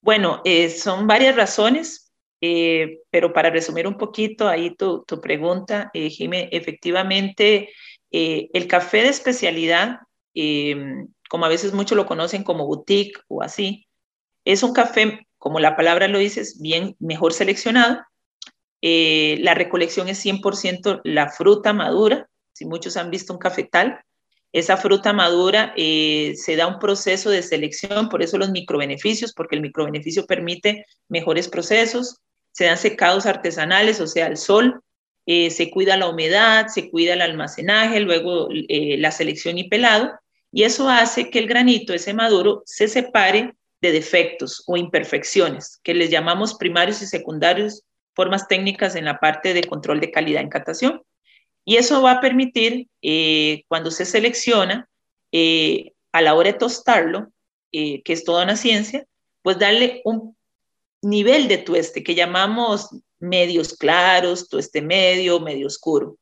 [0.00, 5.90] Bueno, eh, son varias razones, eh, pero para resumir un poquito ahí tu, tu pregunta,
[5.94, 7.70] eh, Jimé, efectivamente,
[8.10, 10.00] eh, el café de especialidad,
[11.28, 13.86] como a veces muchos lo conocen como boutique o así,
[14.44, 17.98] Es un café, como la palabra lo dice, es bien mejor seleccionado.
[18.86, 22.28] Eh, la recolección es 100% la fruta madura.
[22.54, 24.00] Si muchos han visto un cafetal,
[24.52, 29.56] esa fruta madura eh, se da un proceso de selección, por eso los microbeneficios, porque
[29.56, 32.22] el microbeneficio permite mejores procesos.
[32.52, 34.80] Se dan secados artesanales, o sea, al sol,
[35.26, 40.12] eh, se cuida la humedad, se cuida el almacenaje, luego la selección y pelado,
[40.52, 45.94] y eso hace que el granito, ese maduro, se separe de defectos o imperfecciones, que
[45.94, 47.82] les llamamos primarios y secundarios,
[48.14, 51.02] formas técnicas en la parte de control de calidad en catación.
[51.64, 54.88] Y eso va a permitir, eh, cuando se selecciona,
[55.32, 57.32] eh, a la hora de tostarlo,
[57.72, 59.06] eh, que es toda una ciencia,
[59.42, 60.36] pues darle un
[61.02, 66.16] nivel de tueste que llamamos medios claros, tueste medio, medio oscuro.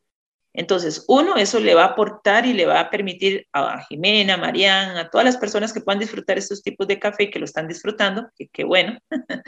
[0.55, 4.37] Entonces, uno, eso le va a aportar y le va a permitir a Jimena, a
[4.37, 7.47] Mariana, a todas las personas que puedan disfrutar estos tipos de café y que lo
[7.47, 8.99] están disfrutando, que qué bueno,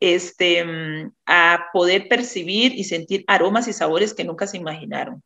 [0.00, 5.22] este, mm, a poder percibir y sentir aromas y sabores que nunca se imaginaron.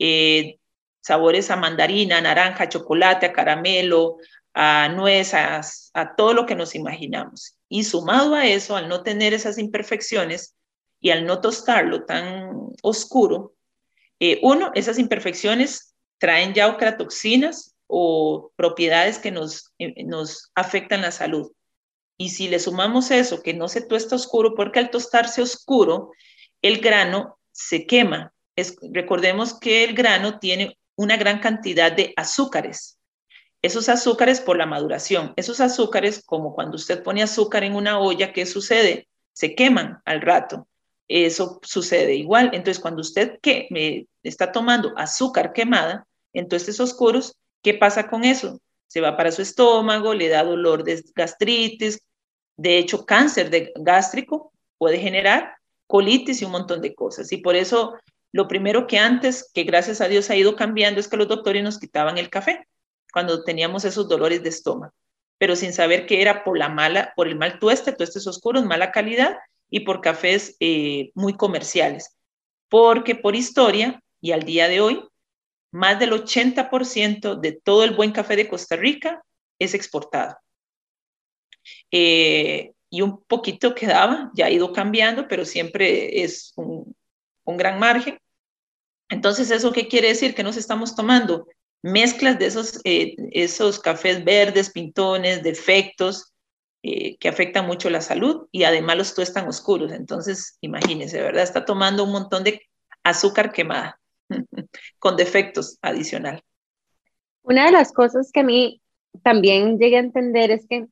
[0.00, 0.58] Eh,
[1.00, 4.16] sabores a mandarina, naranja, chocolate, a caramelo,
[4.54, 5.60] a nuez, a,
[5.94, 7.56] a todo lo que nos imaginamos.
[7.68, 10.56] Y sumado a eso, al no tener esas imperfecciones
[11.00, 12.50] y al no tostarlo tan
[12.82, 13.54] oscuro,
[14.18, 21.10] eh, uno, esas imperfecciones traen ya ocratoxinas o propiedades que nos, eh, nos afectan la
[21.10, 21.52] salud.
[22.18, 26.12] Y si le sumamos eso, que no se tuesta oscuro, porque al tostarse oscuro,
[26.60, 28.34] el grano se quema.
[28.92, 32.98] Recordemos que el grano tiene una gran cantidad de azúcares.
[33.62, 38.32] Esos azúcares por la maduración, esos azúcares, como cuando usted pone azúcar en una olla,
[38.32, 39.08] ¿qué sucede?
[39.32, 40.66] Se queman al rato
[41.10, 42.50] eso sucede igual.
[42.52, 48.22] Entonces, cuando usted que me está tomando azúcar quemada en tostes oscuros, ¿qué pasa con
[48.24, 48.60] eso?
[48.86, 52.00] Se va para su estómago, le da dolor de gastritis,
[52.56, 57.32] de hecho, cáncer de gástrico puede generar colitis y un montón de cosas.
[57.32, 57.94] Y por eso,
[58.32, 61.62] lo primero que antes, que gracias a Dios ha ido cambiando, es que los doctores
[61.62, 62.66] nos quitaban el café
[63.12, 64.94] cuando teníamos esos dolores de estómago,
[65.38, 68.92] pero sin saber que era por la mala, por el mal tueste, tuestes oscuros, mala
[68.92, 69.36] calidad,
[69.70, 72.16] y por cafés eh, muy comerciales.
[72.68, 75.02] Porque por historia y al día de hoy,
[75.72, 79.22] más del 80% de todo el buen café de Costa Rica
[79.58, 80.36] es exportado.
[81.90, 86.96] Eh, y un poquito quedaba, ya ha ido cambiando, pero siempre es un,
[87.56, 88.18] gran margen.
[89.08, 90.34] Entonces, ¿eso qué quiere decir?
[90.34, 91.46] Que nos estamos tomando
[91.82, 96.32] mezclas de esos, eh, esos cafés verdes, pintones, defectos,
[96.82, 99.92] eh, que afecta mucho la salud y además los tuestan oscuros.
[99.92, 101.42] Entonces, imagínense, ¿verdad?
[101.42, 102.62] Está tomando un montón de
[103.02, 104.00] azúcar quemada
[104.98, 106.42] con defectos adicional.
[107.42, 108.80] Una de las cosas que a mí
[109.22, 110.86] también llegué a entender es que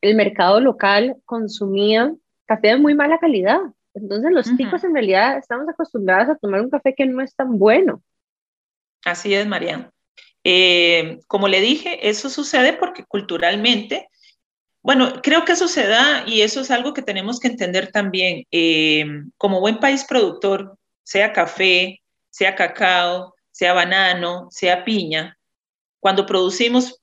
[0.00, 2.14] el mercado local consumía
[2.46, 3.60] café de muy mala calidad.
[3.94, 7.58] Entonces los chicos en realidad estamos acostumbrados a tomar un café que no es tan
[7.58, 8.02] bueno.
[9.04, 9.90] Así es, Mariana.
[10.44, 14.08] Eh, como le dije, eso sucede porque culturalmente
[14.82, 18.46] bueno, creo que eso se da y eso es algo que tenemos que entender también.
[18.50, 19.04] Eh,
[19.36, 22.00] como buen país productor, sea café,
[22.30, 25.38] sea cacao, sea banano, sea piña,
[25.98, 27.02] cuando producimos,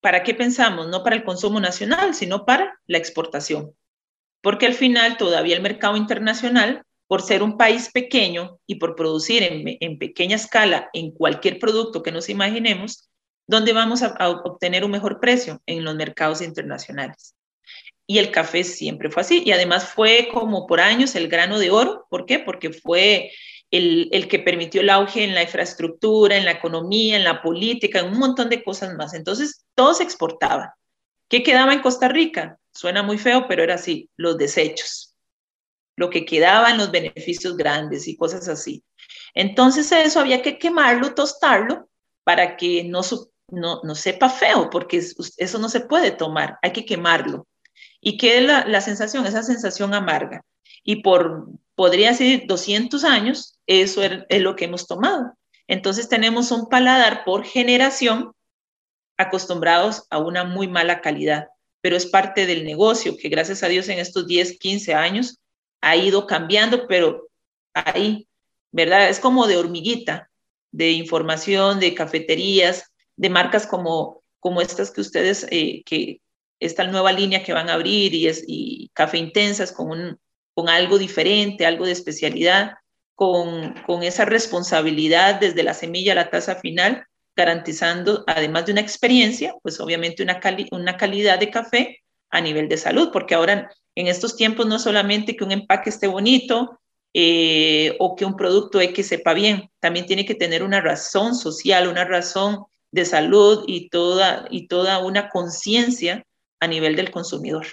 [0.00, 0.88] ¿para qué pensamos?
[0.88, 3.74] No para el consumo nacional, sino para la exportación.
[4.40, 9.42] Porque al final todavía el mercado internacional, por ser un país pequeño y por producir
[9.42, 13.08] en pequeña escala en cualquier producto que nos imaginemos,
[13.48, 15.62] ¿Dónde vamos a, obtener un mejor precio?
[15.64, 17.34] En los mercados internacionales.
[18.06, 19.42] Y el café siempre fue así.
[19.44, 22.06] Y además fue como por años el grano de oro.
[22.10, 22.38] ¿Por qué?
[22.38, 23.32] Porque fue
[23.70, 28.08] el, que permitió el auge en la infraestructura, en la economía, en la política, en
[28.12, 29.14] un montón de cosas más.
[29.14, 30.74] Entonces, todo se exportaba.
[31.28, 32.58] ¿Qué quedaba en Costa Rica?
[32.78, 35.16] Suena muy feo, pero era así, los desechos.
[35.96, 38.84] Lo que quedaba en los beneficios grandes y cosas así.
[39.34, 41.88] Entonces, eso había que quemarlo, tostarlo,
[42.22, 43.00] para que no,
[43.48, 47.48] no, no sepa feo, porque eso no se puede tomar, hay que quemarlo.
[48.00, 49.26] ¿Y qué es la, sensación?
[49.26, 50.44] Esa sensación amarga.
[50.84, 55.36] Y por, podría ser 200 años, eso es, lo que hemos tomado.
[55.66, 58.34] Entonces tenemos un paladar por generación
[59.16, 61.48] acostumbrados a una muy mala calidad,
[61.88, 65.40] pero es parte del negocio que gracias a Dios en estos 10, 15 años
[65.80, 67.30] ha ido cambiando, pero
[67.72, 68.28] ahí,
[68.70, 69.08] ¿verdad?
[69.08, 70.28] Es como de hormiguita,
[70.70, 76.20] de información, de cafeterías, de marcas como, como estas que ustedes, eh, que
[76.60, 80.20] esta nueva línea que van a abrir y, es, y café intensas con, un,
[80.52, 82.72] con algo diferente, algo de especialidad,
[83.14, 87.06] con, con esa responsabilidad desde la semilla a la taza final,
[87.38, 90.40] garantizando, además de una experiencia, pues obviamente una,
[90.72, 95.36] una calidad de café a nivel de salud, porque ahora en estos tiempos no solamente
[95.36, 96.80] que un empaque esté bonito
[97.14, 101.86] eh, o que un producto X sepa bien, también tiene que tener una razón social,
[101.88, 106.24] una razón de salud y toda, y toda una conciencia
[106.58, 107.66] a nivel del consumidor.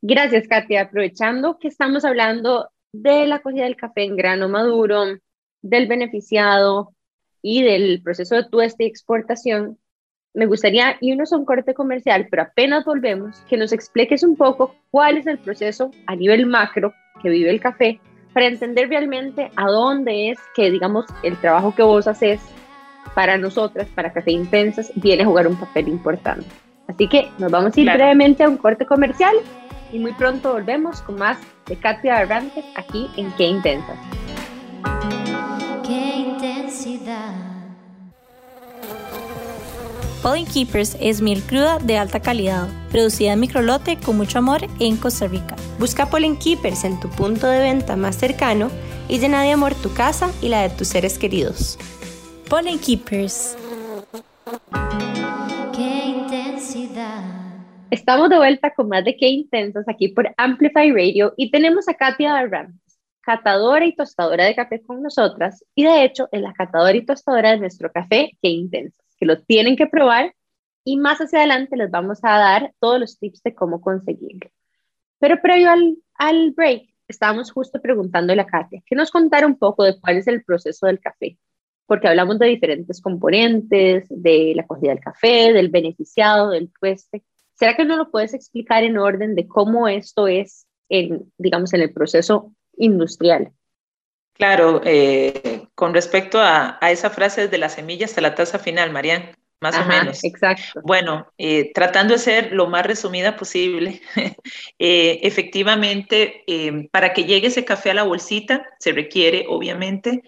[0.00, 0.82] Gracias, Katia.
[0.82, 5.04] Aprovechando que estamos hablando de la cogida del café en grano maduro,
[5.60, 6.94] del beneficiado
[7.42, 9.78] y del proceso de tueste y exportación,
[10.34, 14.74] me gustaría irnos a un corte comercial, pero apenas volvemos, que nos expliques un poco
[14.90, 18.00] cuál es el proceso a nivel macro que vive el café
[18.32, 22.40] para entender realmente a dónde es que, digamos, el trabajo que vos haces
[23.14, 26.46] para nosotras, para Café Intensas, viene a jugar un papel importante.
[26.86, 29.34] Así que nos vamos a ir brevemente a un corte comercial
[29.92, 33.98] y muy pronto volvemos con más de Katia Arrantes aquí en Qué Intensas.
[40.22, 44.96] Pollen Keepers es miel cruda de alta calidad, producida en microlote con mucho amor en
[44.96, 45.54] Costa Rica.
[45.78, 48.68] Busca Pollen Keepers en tu punto de venta más cercano
[49.08, 51.78] y llena de amor tu casa y la de tus seres queridos.
[52.50, 53.56] Pollen Keepers.
[55.74, 57.22] Qué intensidad.
[57.90, 61.94] Estamos de vuelta con más de Qué Intensos aquí por Amplify Radio y tenemos a
[61.94, 62.87] Katia Arrantes,
[63.28, 67.50] catadora y tostadora de café con nosotras y de hecho es la catadora y tostadora
[67.50, 70.34] de nuestro café Qué Intensos que lo tienen que probar
[70.82, 74.48] y más hacia adelante les vamos a dar todos los tips de cómo conseguirlo.
[75.18, 79.84] Pero previo al, al break, estábamos justo preguntándole a Katia que nos contara un poco
[79.84, 81.36] de cuál es el proceso del café,
[81.84, 87.22] porque hablamos de diferentes componentes, de la cogida del café, del beneficiado, del tueste.
[87.52, 91.82] ¿Será que no lo puedes explicar en orden de cómo esto es, en, digamos, en
[91.82, 93.52] el proceso industrial?
[94.38, 99.36] Claro, eh, con respecto a, esa frase de la semilla hasta la taza final, Marian,
[99.60, 100.22] más o menos.
[100.22, 100.80] Exacto.
[100.84, 104.00] Bueno, eh, tratando de ser lo más resumida posible,
[104.78, 106.44] eh, efectivamente,
[106.92, 110.22] para que llegue ese café a la bolsita, se requiere, obviamente,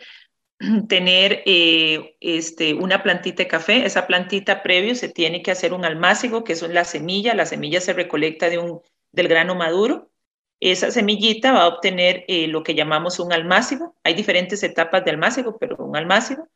[0.88, 3.86] tener este, una plantita de café.
[3.86, 7.32] Esa plantita previo se tiene que hacer un almácigo, que es la semilla.
[7.34, 8.80] La semilla se recolecta de un,
[9.12, 10.09] del grano maduro
[10.60, 13.96] esa semillita va a obtener eh, lo que llamamos un almácigo.
[14.04, 16.46] Hay diferentes etapas de almácigo, pero un almácigo.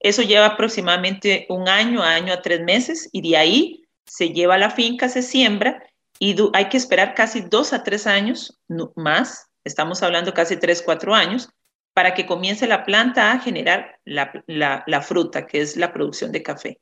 [0.00, 4.58] Eso lleva aproximadamente un año, año a tres meses, y de ahí se lleva a
[4.58, 5.82] la finca, se siembra,
[6.18, 8.58] y hay que esperar casi dos a tres años
[8.96, 11.50] más, estamos hablando casi tres, cuatro años,
[11.92, 14.32] para que comience la planta a generar la,
[14.86, 16.80] la fruta, que es la producción de café.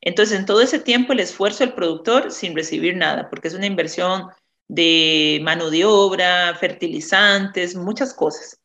[0.00, 3.66] Entonces, en todo ese tiempo, el esfuerzo del productor sin recibir nada, porque es una
[3.66, 4.28] inversión
[4.68, 8.60] de mano de obra, fertilizantes, muchas cosas.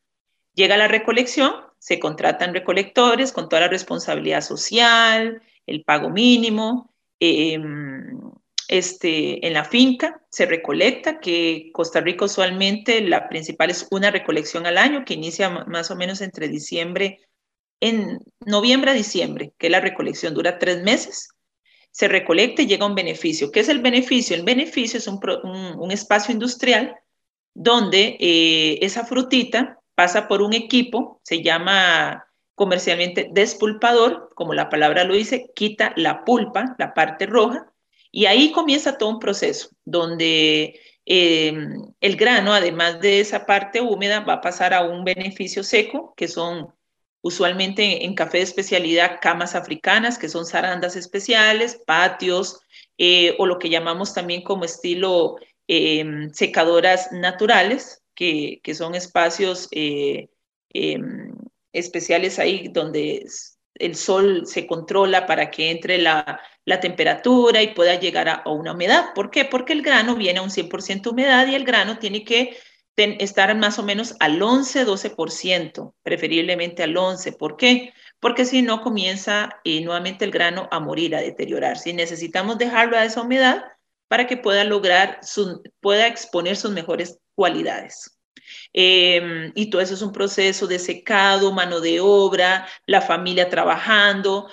[0.53, 6.93] Llega la recolección, se contratan recolectores con toda la responsabilidad social, el pago mínimo.
[7.19, 8.19] Em,
[8.67, 14.65] este, en la finca se recolecta, que Costa Rica usualmente la principal es una recolección
[14.65, 17.19] al año que inicia más o menos entre diciembre,
[17.81, 21.29] en noviembre a diciembre, que la recolección dura tres meses
[21.91, 23.51] se recolecta y llega un beneficio.
[23.51, 24.35] ¿Qué es el beneficio?
[24.35, 26.95] El beneficio es un, espacio industrial
[27.53, 32.25] donde eh, esa frutita pasa por un equipo, se llama
[32.55, 37.71] comercialmente despulpador, como la palabra lo dice, quita la pulpa, la parte roja,
[38.11, 44.19] y ahí comienza todo un proceso donde em, el grano, además de esa parte húmeda,
[44.21, 46.73] va a pasar a un beneficio seco, que son
[47.21, 52.61] usualmente en café de especialidad camas africanas, que son zarandas especiales, patios,
[52.97, 60.29] eh, o lo que llamamos también como estilo em, secadoras naturales, que, son espacios eh,
[60.73, 61.33] em,
[61.73, 63.25] especiales ahí donde
[63.75, 66.39] el sol se controla para que entre la,
[66.81, 69.13] temperatura y pueda llegar a, a, una humedad.
[69.13, 69.45] ¿Por qué?
[69.45, 72.55] Porque el grano viene a un 100% humedad y el grano tiene que
[73.19, 77.33] estar más o menos al 11, 12%, preferiblemente al 11.
[77.33, 77.93] ¿Por qué?
[78.19, 81.89] Porque si no comienza eh, nuevamente el grano a morir, a deteriorarse.
[81.89, 83.63] Y necesitamos dejarlo a esa humedad
[84.07, 88.17] para que pueda lograr, su, pueda exponer sus mejores cualidades.
[88.73, 94.49] Em, y todo eso es un proceso de secado, mano de obra, la familia trabajando.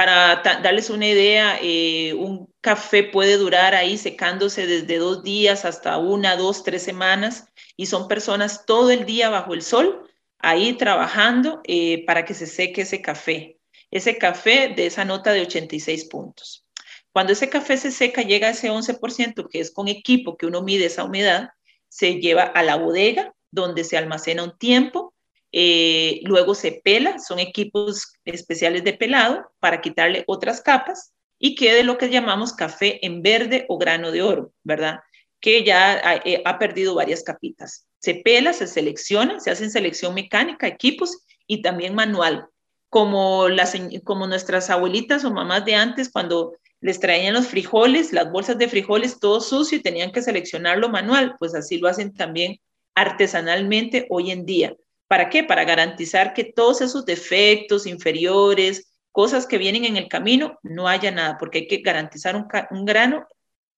[0.00, 5.98] Para darles una idea, eh, un café puede durar ahí secándose desde dos días hasta
[5.98, 11.60] una, dos, tres semanas y son personas todo el día bajo el sol ahí trabajando
[11.64, 13.58] eh, para que se seque ese café.
[13.90, 16.64] Ese café de esa nota de 86 puntos.
[17.12, 20.62] Cuando ese café se seca, llega a ese 11%, que es con equipo que uno
[20.62, 21.50] mide esa humedad,
[21.90, 25.09] se lleva a la bodega donde se almacena un tiempo
[25.52, 31.82] eh, luego se pela, son equipos especiales de pelado para quitarle otras capas y quede
[31.82, 35.00] lo que llamamos café en verde o grano de oro, ¿verdad?
[35.40, 37.86] Que ya ha, eh, ha perdido varias capitas.
[37.98, 42.46] Se pela, se selecciona, se hacen selección mecánica, equipos y también manual,
[42.88, 43.74] como, las,
[44.04, 48.68] como nuestras abuelitas o mamás de antes cuando les traían los frijoles, las bolsas de
[48.68, 52.58] frijoles todo sucio y tenían que seleccionarlo manual, pues así lo hacen también
[52.94, 54.76] artesanalmente hoy en día.
[55.10, 55.42] ¿Para qué?
[55.42, 61.10] Para garantizar que todos esos defectos inferiores, cosas que vienen en el camino, no haya
[61.10, 63.26] nada, porque hay que garantizar un, grano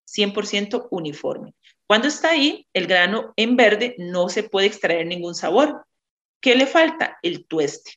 [0.06, 1.54] 100% uniforme.
[1.86, 5.86] Cuando está ahí, el grano en verde no se puede extraer ningún sabor.
[6.38, 7.16] ¿Qué le falta?
[7.22, 7.92] El tueste.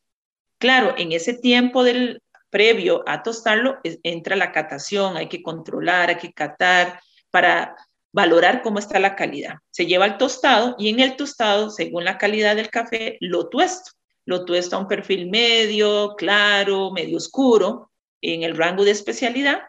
[0.57, 6.19] Claro, en ese tiempo del previo a tostarlo entra la catación, hay que controlar, hay
[6.19, 7.75] que catar para
[8.15, 9.55] valorar cómo está la calidad.
[9.71, 13.91] Se lleva al tostado y en el tostado, según la calidad del café, lo tuesto
[14.25, 17.91] lo tuesto a un perfil medio, claro, medio oscuro,
[18.21, 19.61] en el rango de especialidad,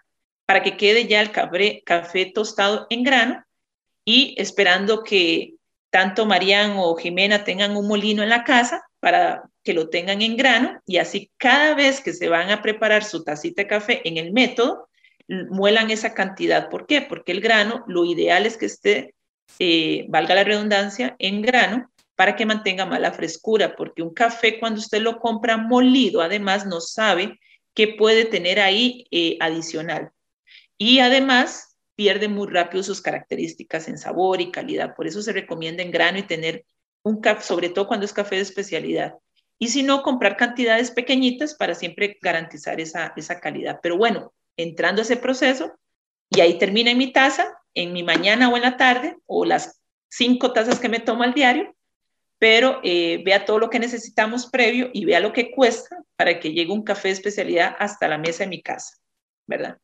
[0.46, 3.44] para que quede ya el café, tostado en grano
[4.04, 5.54] y esperando que
[5.90, 10.36] tanto Marían o Jimena tengan un molino en la casa para que lo tengan en
[10.36, 14.16] grano y así cada vez que se van a preparar su tacita de café en
[14.16, 14.88] el método,
[15.28, 16.68] muelan esa cantidad.
[16.68, 17.02] ¿Por qué?
[17.02, 19.14] Porque el grano, lo ideal es que esté,
[19.58, 24.80] eh, valga la redundancia, en grano para que mantenga mala frescura, porque un café cuando
[24.80, 27.38] usted lo compra molido, además no sabe
[27.74, 30.10] qué puede tener ahí eh, adicional.
[30.78, 34.94] Y además pierde muy rápido sus características en sabor y calidad.
[34.94, 36.64] Por eso se recomienda en grano y tener
[37.02, 39.14] un café, sobre todo cuando es café de especialidad.
[39.58, 43.80] Y si no, comprar cantidades pequeñitas para siempre garantizar esa, esa calidad.
[43.82, 45.72] Pero bueno, entrando a ese proceso,
[46.30, 49.80] y ahí termina en mi taza, en mi mañana o en la tarde, o las
[50.08, 51.74] cinco tazas que me tomo al diario,
[52.38, 56.52] pero eh, vea todo lo que necesitamos previo y vea lo que cuesta para que
[56.52, 58.96] llegue un café especialidad hasta la mesa de mi casa,
[59.46, 59.78] ¿verdad?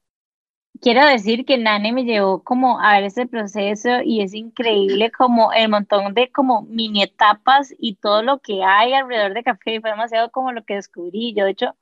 [0.81, 5.53] Quiero decir que Nane me llevó como a ver ese proceso y es increíble como
[5.53, 9.91] el montón de como mini etapas y todo lo que hay alrededor de café, fue
[9.91, 11.35] demasiado como lo que descubrí.
[11.35, 11.77] Yo de hecho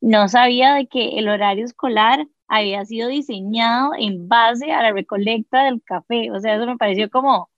[0.00, 5.64] no sabía de que el horario escolar había sido diseñado en base a la recolecta
[5.64, 7.50] del café, o sea, eso me pareció como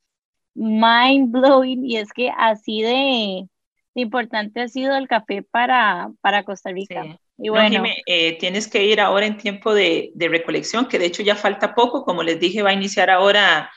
[0.55, 3.49] mind blowing y es que así de,
[3.95, 7.19] importante ha sido el café para, para Costa Rica.
[7.37, 11.37] Y bueno, eh, tienes que ir ahora en tiempo de, recolección, que de hecho ya
[11.37, 13.71] falta poco, como les dije, va a iniciar ahora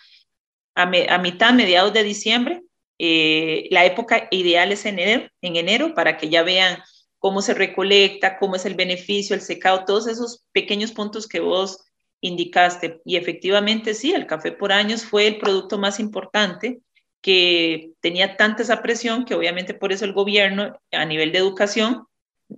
[0.76, 2.64] a, a mitad, mediados de diciembre.
[2.97, 6.78] Eh, la época ideal es en enero, en enero para que ya vean
[7.22, 11.86] cómo se recolecta, cómo es el beneficio, el secado, todos esos pequeños puntos que vos
[12.19, 12.99] indicaste.
[13.05, 16.82] Y efectivamente sí, el café por años fue el producto más importante
[17.22, 22.07] que tenía tanta esa presión que obviamente por eso el gobierno a nivel de educación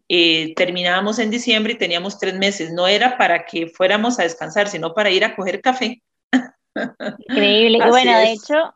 [0.08, 2.72] eh, terminábamos en diciembre y teníamos tres meses.
[2.72, 6.02] No era para que fuéramos a descansar, sino para ir a coger café.
[7.28, 7.80] Increíble.
[7.80, 8.74] y bueno, de hecho,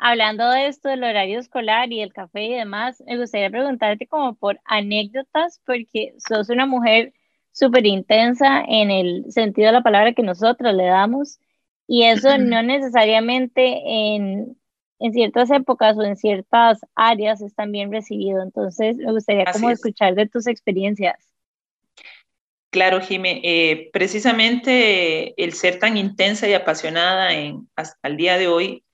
[0.00, 4.34] hablando de esto del horario escolar y el café y demás, me gustaría preguntarte como
[4.34, 7.12] por anécdotas, porque sos una mujer
[7.52, 11.38] súper intensa en el sentido de la palabra que nosotros le damos
[11.86, 14.56] y eso no necesariamente en,
[15.00, 18.42] en ciertas épocas o en ciertas áreas es tan bien recibido.
[18.42, 21.16] Entonces, me gustaría como escuchar de tus experiencias.
[22.70, 28.46] Claro, Jimé, eh, precisamente el ser tan intensa y apasionada en, hasta el día de
[28.46, 28.84] hoy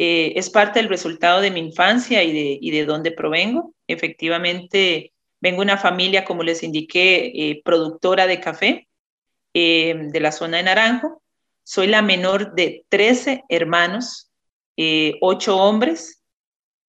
[0.00, 3.74] eh, es parte del resultado de mi infancia y de, y de dónde provengo.
[3.86, 8.88] Efectivamente, Vengo de una familia, como les indiqué, eh, productora de café
[9.54, 11.22] eh, de la zona de Naranjo.
[11.64, 14.30] Soy la menor de 13 hermanos,
[14.76, 16.22] eh, 8 hombres,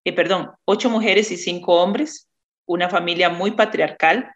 [0.03, 2.28] perdón, 8 mujeres y 5 hombres.
[2.66, 4.30] Una familia muy patriarcal,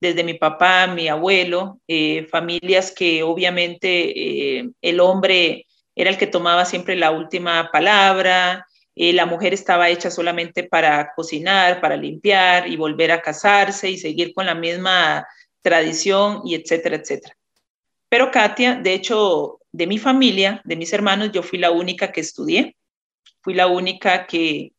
[0.00, 1.80] desde mi papá, mi abuelo,
[2.30, 5.65] familias que obviamente el hombre
[5.96, 11.12] era el que tomaba siempre la última palabra, eh, la mujer estaba hecha solamente para
[11.16, 15.26] cocinar, para limpiar y volver a casarse y seguir con la misma
[15.62, 17.36] tradición y etcétera, etcétera.
[18.08, 22.20] Pero Katia, de hecho, de mi familia, de mis hermanos, yo fui la única que
[22.20, 22.76] estudié,
[23.40, 24.72] fui la única que,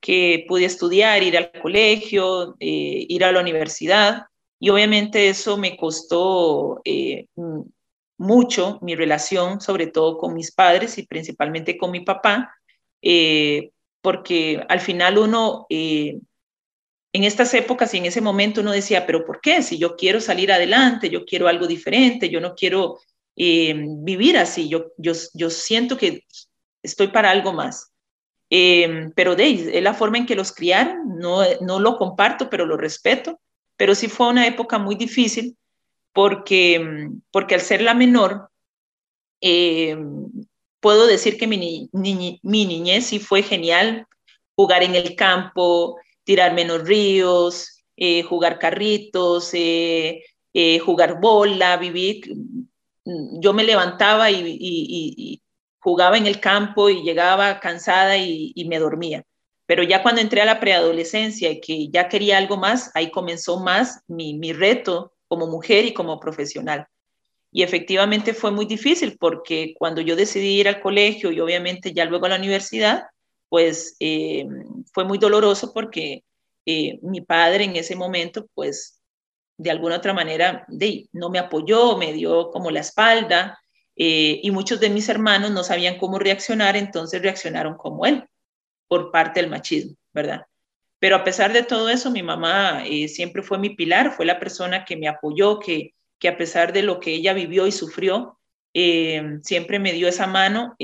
[0.00, 4.26] que pude estudiar, ir al colegio, eh, ir a la universidad
[4.58, 7.26] y obviamente eso me costó eh,
[8.20, 12.54] mucho mi relación, sobre todo con mis padres y principalmente con mi papá,
[13.00, 13.70] eh,
[14.02, 16.18] porque al final uno, eh,
[17.14, 19.62] en estas épocas y en ese momento uno decía, pero ¿por qué?
[19.62, 22.98] Si yo quiero salir adelante, yo quiero algo diferente, yo no quiero
[23.36, 26.24] eh, vivir así, yo, yo, yo siento que
[26.82, 27.90] estoy para algo más.
[28.50, 32.76] pero de es la forma en que los criaron, no, no lo comparto, pero lo
[32.76, 33.40] respeto,
[33.78, 35.56] pero sí fue una época muy difícil
[36.12, 38.50] porque, porque al ser la menor,
[39.40, 39.96] eh,
[40.80, 44.06] puedo decir que mi, mi niñez sí fue genial,
[44.54, 50.22] jugar en el campo, tirarme en los ríos, eh, jugar carritos, eh,
[50.84, 52.32] jugar bola, vivir.
[53.40, 55.42] Yo me levantaba y,
[55.80, 59.24] jugaba en el campo y llegaba cansada y, me dormía.
[59.66, 63.60] Pero ya cuando entré a la preadolescencia y que ya quería algo más, ahí comenzó
[63.60, 66.88] más mi, mi reto como mujer y como profesional.
[67.52, 72.04] Y efectivamente fue muy difícil porque cuando yo decidí ir al colegio y obviamente ya
[72.04, 73.04] luego a la universidad,
[73.48, 73.96] pues
[74.92, 76.24] fue muy doloroso porque
[76.66, 79.00] eh, mi padre en ese momento, pues
[79.56, 83.56] de alguna otra manera de, no me apoyó, me dio como la espalda
[83.94, 88.24] eh, y muchos de mis hermanos no sabían cómo reaccionar, entonces reaccionaron como él,
[88.88, 90.42] por parte del machismo, ¿verdad?
[91.00, 94.38] Pero a pesar de todo eso, mi mamá eh, siempre fue mi pilar, fue la
[94.38, 98.38] persona que me apoyó, que, que a pesar de lo que ella vivió y sufrió,
[99.42, 100.76] siempre me dio esa mano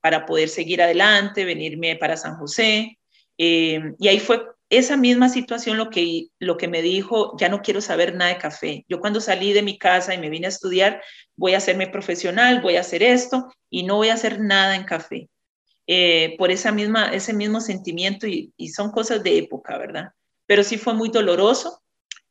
[0.00, 2.98] para poder seguir adelante, venirme para San José.
[3.36, 7.80] y ahí fue esa misma situación lo que, lo que me dijo, ya no quiero
[7.80, 8.84] saber nada de café.
[8.88, 11.02] Yo cuando salí de mi casa y me vine a estudiar,
[11.36, 14.84] voy a hacerme profesional, voy a hacer esto y no voy a hacer nada en
[14.84, 15.28] café.
[15.90, 20.12] Eh, por esa misma, ese mismo sentimiento y, son cosas de época, ¿verdad?
[20.46, 21.82] Pero sí fue muy doloroso,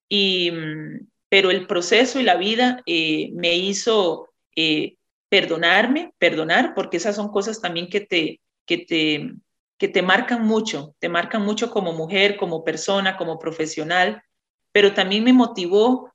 [0.07, 4.95] y, mm, pero el proceso y la vida eh, me hizo eh,
[5.27, 9.31] perdonarme, perdonar, porque esas son cosas también que te, que te
[9.77, 14.23] que te marcan mucho, te marcan mucho como mujer, como persona, como profesional,
[14.71, 16.11] pero también me motivó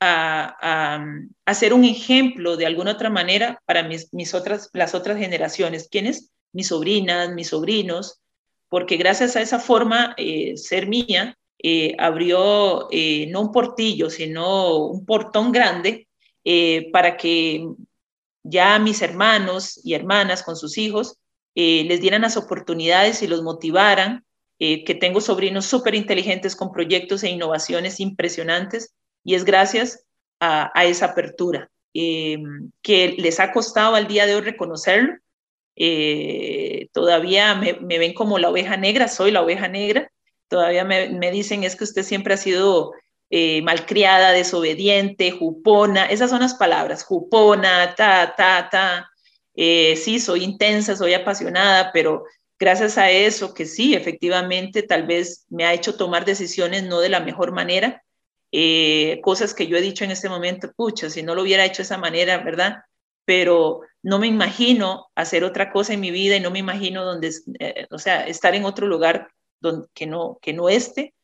[0.00, 0.98] a,
[1.46, 5.88] a, ser un ejemplo de alguna otra manera para mis, mis otras, las otras generaciones.
[5.88, 6.32] ¿Quiénes?
[6.54, 8.22] Mis sobrinas, mis sobrinos,
[8.70, 14.78] porque gracias a esa forma, eh, ser mía, eh, abrió eh, no un portillo, sino
[14.86, 16.08] un portón grande
[16.92, 17.66] para que
[18.42, 21.18] ya mis hermanos y hermanas con sus hijos
[21.54, 24.24] eh, les dieran las oportunidades y los motivaran,
[24.58, 28.94] eh, que tengo sobrinos súper inteligentes con proyectos e innovaciones impresionantes
[29.24, 30.04] y es gracias
[30.40, 32.38] a, esa apertura eh,
[32.82, 35.14] que les ha costado al día de hoy reconocerlo.
[36.92, 40.10] Todavía me, ven como la oveja negra, soy la oveja negra,
[40.48, 42.92] todavía me, dicen es que usted siempre ha sido
[43.62, 49.10] malcriada, desobediente, jupona, esas son las palabras, jupona, ta, ta, ta,
[49.54, 52.24] eh, sí, soy intensa, soy apasionada, pero
[52.58, 57.08] gracias a eso, que sí, efectivamente, tal vez me ha hecho tomar decisiones no de
[57.08, 58.02] la mejor manera,
[58.52, 61.78] eh, cosas que yo he dicho en este momento, pucha, si no lo hubiera hecho
[61.78, 62.82] de esa manera, ¿verdad?
[63.24, 67.32] Pero no me imagino hacer otra cosa en mi vida y no me imagino donde,
[67.58, 69.28] eh, o sea, estar en otro lugar
[69.94, 71.14] que, no, que no esté,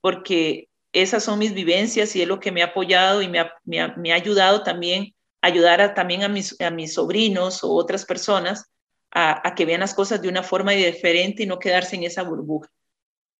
[0.00, 3.54] porque esas son mis vivencias y es lo que me ha apoyado y me ha,
[3.64, 8.70] me ha ayudado también ayudar también a mis, a mis sobrinos o otras personas
[9.10, 12.70] a, que vean las cosas de una forma diferente y no quedarse en esa burbuja.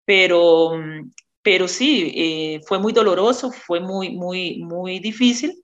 [0.04, 0.72] Pero,
[1.42, 5.62] pero sí, eh, fue muy doloroso, fue muy, muy, muy difícil,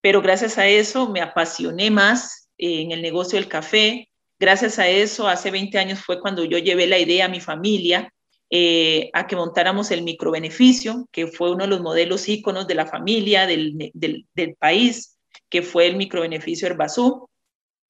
[0.00, 4.08] pero gracias a eso me apasioné más en el negocio del café.
[4.38, 8.12] Gracias a eso, hace 20 años fue cuando yo llevé la idea a mi familia
[8.50, 12.86] eh, a que montáramos el microbeneficio, que fue uno de los modelos íconos de la
[12.86, 15.18] familia, del, del, del país
[15.50, 17.28] que fue el microbeneficio Herbazú,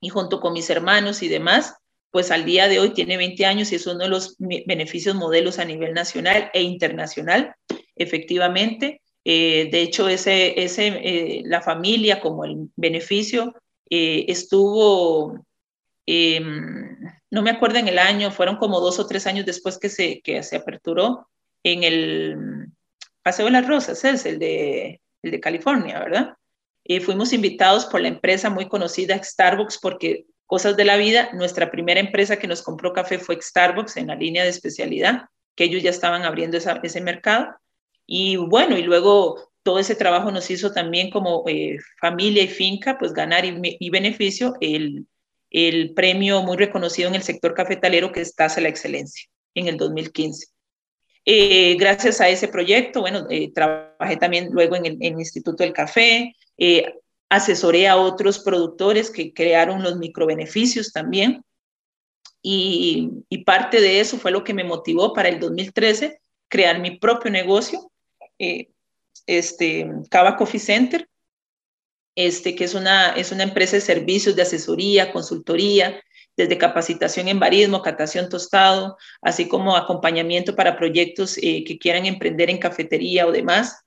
[0.00, 1.74] y junto con mis hermanos y demás,
[2.10, 5.58] pues al día de hoy tiene 20 años y es uno de los beneficios modelos
[5.58, 7.54] a nivel nacional e internacional,
[7.94, 9.02] efectivamente.
[9.32, 13.54] Eh, de hecho, eh, la familia como el beneficio
[13.88, 15.46] eh, estuvo,
[16.04, 16.98] em,
[17.30, 20.20] no me acuerdo en el año, fueron como dos o tres años después que se,
[20.22, 21.28] que se aperturó
[21.62, 22.66] en el
[23.22, 25.00] Paseo de las Rosas, es el de,
[25.40, 26.34] California, ¿verdad?
[27.04, 32.00] Fuimos invitados por la empresa muy conocida Starbucks porque cosas de la vida, nuestra primera
[32.00, 35.90] empresa que nos compró café fue Starbucks en la línea de especialidad, que ellos ya
[35.90, 37.54] estaban abriendo ese mercado.
[38.12, 42.98] Y bueno, y luego todo ese trabajo nos hizo también como eh, familia y finca,
[42.98, 45.06] pues ganar y, beneficio el,
[45.48, 49.76] el, premio muy reconocido en el sector cafetalero que es Tasa la Excelencia en el
[49.76, 50.48] 2015.
[51.24, 55.72] Eh, gracias a ese proyecto, bueno, trabajé también luego en el, en el Instituto del
[55.72, 56.92] Café, eh,
[57.28, 61.44] asesoré a otros productores que crearon los microbeneficios también.
[62.42, 63.08] Y,
[63.46, 67.89] parte de eso fue lo que me motivó para el 2013 crear mi propio negocio,
[68.40, 68.70] eh,
[69.26, 71.06] este, Cava Coffee Center,
[72.16, 76.02] este, que es una, es una empresa de servicios de asesoría, consultoría,
[76.36, 82.48] desde capacitación en barismo, catación tostado, así como acompañamiento para proyectos eh, que quieran emprender
[82.48, 83.84] en cafetería o demás.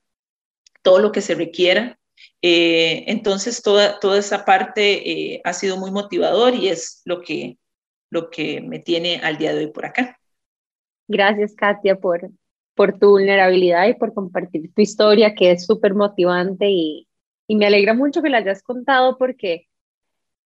[0.82, 1.98] todo lo que se requiera.
[2.42, 7.58] Eh, entonces, toda, toda esa parte ha sido muy motivador y es lo que,
[8.10, 10.18] lo que me tiene al día de hoy por acá.
[11.08, 12.30] Gracias, Katia, por,
[12.74, 17.08] por tu vulnerabilidad y por compartir tu historia, que es súper motivante y,
[17.46, 19.68] y me alegra mucho que la hayas contado porque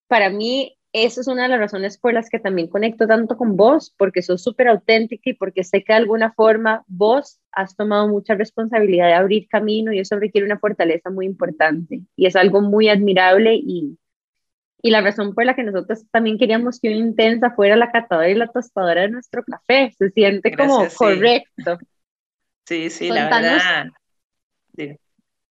[0.09, 3.57] para mí eso es una de las razones por las que también conecto tanto con
[3.57, 8.09] vos, porque sos súper auténtica y porque sé que de alguna forma vos has tomado
[8.09, 12.63] mucha responsabilidad de abrir camino y eso requiere una fortaleza muy importante y es algo
[12.63, 13.99] muy admirable y,
[14.81, 18.31] y la razón por la que nosotros también queríamos que una intensa fuera la catadora
[18.31, 21.79] y la tostadora de nuestro café, se siente como correcto.
[22.69, 23.87] Sí, sí, la verdad.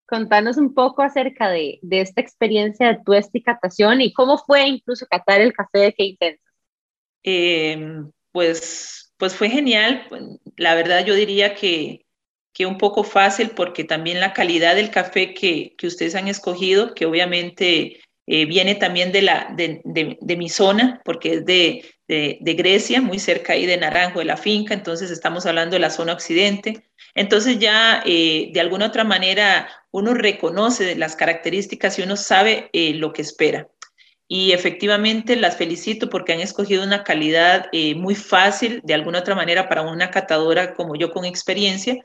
[0.06, 5.04] Contanos un poco acerca de, de esta experiencia de tu esticatación y cómo fue incluso
[5.10, 6.50] catar el café de Qué Intensa.
[7.24, 10.06] Em, pues, pues fue genial.
[10.56, 12.06] La verdad yo diría que,
[12.52, 16.94] que un poco fácil porque también la calidad del café que, que ustedes han escogido,
[16.94, 22.54] que obviamente eh, viene también de, la, de, de, mi zona, porque es de, de,
[22.54, 26.14] Grecia, muy cerca ahí de Naranjo, de la finca, entonces estamos hablando de la zona
[26.14, 26.88] occidente.
[27.14, 32.94] Entonces ya eh, de alguna otra manera uno reconoce las características y uno sabe eh,
[32.94, 33.68] lo que espera.
[34.26, 39.34] Y efectivamente las felicito porque han escogido una calidad eh, muy fácil, de alguna otra
[39.34, 41.96] manera, para una catadora como yo con experiencia,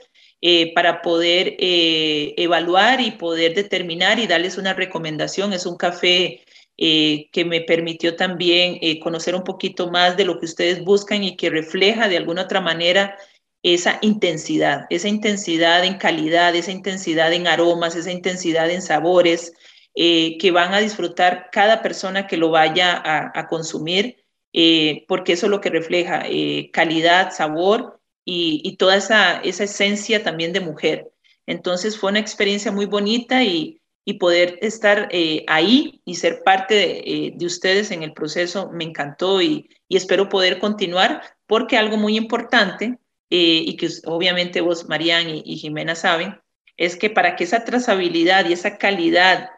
[0.76, 5.54] para poder evaluar y poder determinar y darles una recomendación.
[5.54, 6.44] Es un café
[6.76, 11.50] que me permitió también conocer un poquito más de lo que ustedes buscan y que
[11.50, 13.16] refleja de alguna otra manera
[13.64, 19.54] esa intensidad, esa intensidad en calidad, esa intensidad en aromas, esa intensidad en sabores
[19.96, 25.46] eh, que van a disfrutar cada persona que lo vaya a, consumir, eh, porque eso
[25.46, 31.12] es lo que refleja eh, calidad, sabor y, toda esa, esa, esencia también de mujer.
[31.46, 33.80] Entonces fue una experiencia muy bonita y,
[34.20, 35.10] poder estar
[35.48, 40.28] ahí y ser parte de, de, ustedes en el proceso me encantó y, y espero
[40.28, 42.98] poder continuar porque algo muy importante
[43.36, 46.40] eh, y que obviamente vos, Marían y, Jimena saben,
[46.78, 49.50] es que para que esa trazabilidad y esa calidad,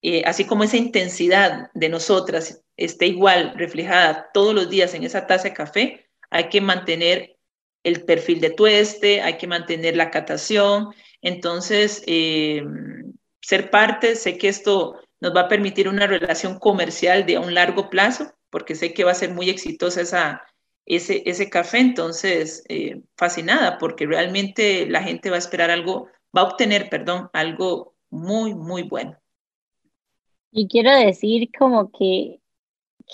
[0.00, 5.26] eh, así como esa intensidad de nosotras esté igual reflejada todos los días en esa
[5.26, 7.36] taza de café, hay que mantener
[7.82, 10.94] el perfil de tueste, hay que mantener la catación.
[11.20, 12.64] Entonces, eh,
[13.40, 17.90] ser parte, sé que esto nos va a permitir una relación comercial de un largo
[17.90, 20.42] plazo, porque sé que va a ser muy exitosa esa,
[20.86, 21.78] ese, ese café.
[21.78, 27.30] Entonces, eh, fascinada porque realmente la gente va a esperar algo, va a obtener, perdón,
[27.32, 29.16] algo muy, muy bueno.
[30.50, 32.40] Y quiero decir como que,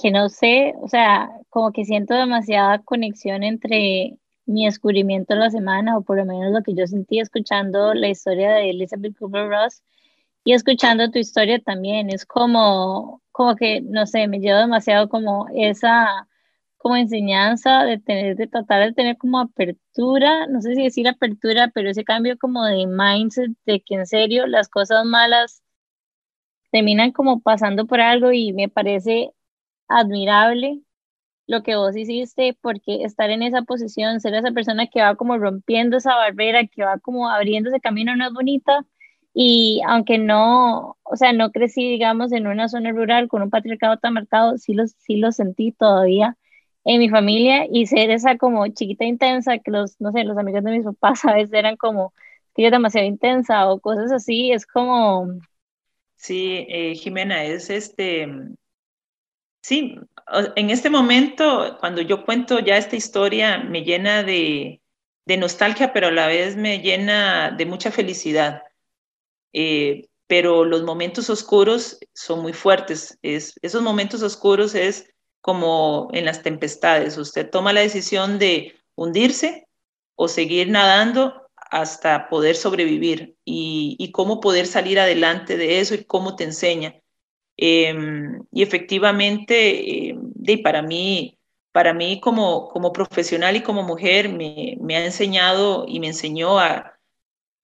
[0.00, 4.16] que no sé, o sea, como que siento demasiada conexión entre
[4.46, 8.08] mi descubrimiento de la semana, o por lo menos lo que yo sentí escuchando la
[8.08, 9.82] historia de Elizabeth Cooper Ross
[10.45, 12.11] y escuchando tu historia también.
[12.11, 16.28] Es como, como que, no sé, me llevo demasiado como esa
[16.78, 21.70] como enseñanza de tener, de tratar de tener como apertura, no sé si decir apertura,
[21.74, 25.62] pero ese cambio como de mindset de que en serio las cosas malas
[26.70, 29.32] terminan como pasando por algo y me parece
[29.88, 30.82] admirable
[31.49, 35.38] lo que vos hiciste, porque estar en esa posición, ser esa persona que va como
[35.38, 38.86] rompiendo esa barrera, que va como abriendo ese camino, no es bonita.
[39.35, 43.99] Y aunque no, o sea, no crecí, digamos, en una zona rural con un patriarcado
[43.99, 46.37] tan marcado, sí lo, sí lo sentí todavía
[46.85, 50.64] en mi familia y ser esa como chiquita intensa que los, no sé, los amigos
[50.64, 52.14] de mis papás a veces eran como
[52.55, 55.28] que yo demasiado intensa o cosas así, es como...
[56.16, 58.28] Sí, eh, Jimena, es este,
[59.62, 59.97] sí,
[60.57, 64.80] en este momento, cuando yo cuento ya esta historia, me llena de,
[65.26, 68.62] de nostalgia, pero a la vez me llena de mucha felicidad.
[69.55, 73.18] Eh, pero los momentos oscuros son muy fuertes.
[73.22, 75.09] Es, esos momentos oscuros es
[75.40, 77.16] como en las tempestades.
[77.18, 79.68] Usted toma la decisión de hundirse
[80.16, 86.36] o seguir nadando hasta poder sobrevivir y, cómo poder salir adelante de eso y cómo
[86.36, 87.00] te enseña.
[87.57, 90.32] Em, y efectivamente, em,
[90.62, 91.38] para mí,
[91.72, 96.98] para mí como, como profesional y como mujer, me, ha enseñado y me enseñó a,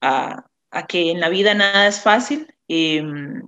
[0.00, 0.49] a,
[0.88, 2.54] que en la vida nada es fácil.
[2.68, 3.42] Em,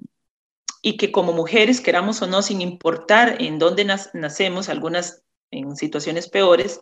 [0.82, 6.28] y que como mujeres, queramos o no, sin importar en dónde nacemos, algunas en situaciones
[6.28, 6.80] peores,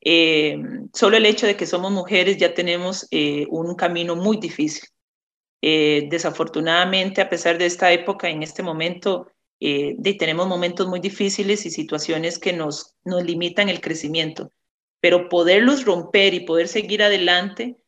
[0.00, 0.56] eh,
[0.94, 4.88] solo el hecho de que somos mujeres ya tenemos eh, un camino muy difícil.
[5.60, 9.28] Eh, desafortunadamente, a pesar de esta época, en este momento,
[9.60, 14.50] de, tenemos momentos muy difíciles y situaciones que nos, nos limitan el crecimiento,
[14.98, 17.81] pero poderlos romper y poder seguir adelante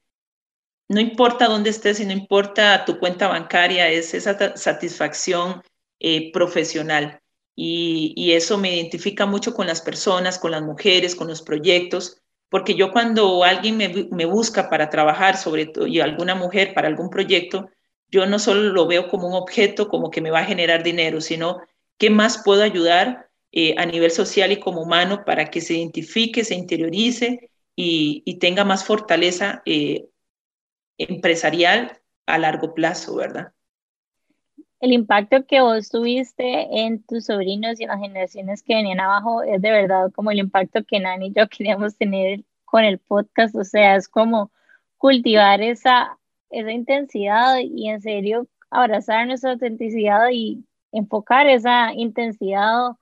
[0.89, 5.63] no importa dónde estés y no importa tu cuenta bancaria, es esa satisfacción
[6.01, 7.21] eh, profesional.
[7.57, 12.75] Y, eso me identifica mucho con las personas, con las mujeres, con los proyectos, porque
[12.75, 17.69] yo cuando alguien me, busca para trabajar, sobre todo, y alguna mujer para algún proyecto,
[18.11, 21.21] yo no solo lo veo como un objeto, como que me va a generar dinero,
[21.21, 21.61] sino
[21.99, 26.45] qué más puedo ayudar eh, a nivel social y como humano para que se identifique,
[26.45, 30.07] se interiorice y, tenga más fortaleza eh,
[30.99, 33.53] empresarial a largo plazo, ¿verdad?
[34.81, 39.43] El impacto que vos tuviste en tus sobrinos y en las generaciones que venían abajo
[39.43, 43.55] es de verdad como el impacto que Nani y yo queríamos tener con el podcast,
[43.55, 44.51] o sea, es como
[44.99, 46.19] cultivar esa,
[46.51, 52.93] esa intensidad y en serio abrazar nuestra autenticidad y enfocar esa intensidad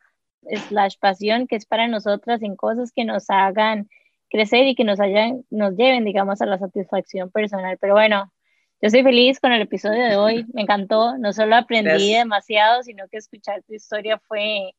[0.68, 3.88] slash pasión que es para nosotras en cosas que nos hagan
[4.32, 7.78] crecer y que nos, hayan, nos lleven, digamos, a la satisfacción personal.
[7.80, 8.32] Pero bueno,
[8.80, 13.06] yo estoy feliz con el episodio de hoy, me encantó, no solo aprendí demasiado, sino
[13.08, 14.74] que escuchar tu historia fue,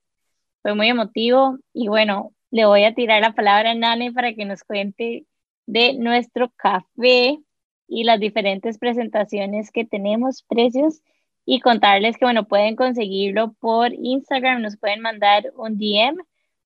[0.62, 1.58] fue muy emotivo.
[1.72, 5.26] Y bueno, le voy a tirar la palabra a Nane para que nos cuente
[5.68, 7.40] de nuestro café
[7.88, 11.02] y las diferentes presentaciones que tenemos, precios,
[11.46, 16.18] y contarles que, bueno, pueden conseguirlo por Instagram, nos pueden mandar un DM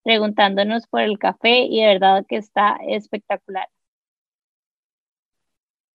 [0.08, 3.68] preguntándonos por el café y de verdad que está espectacular.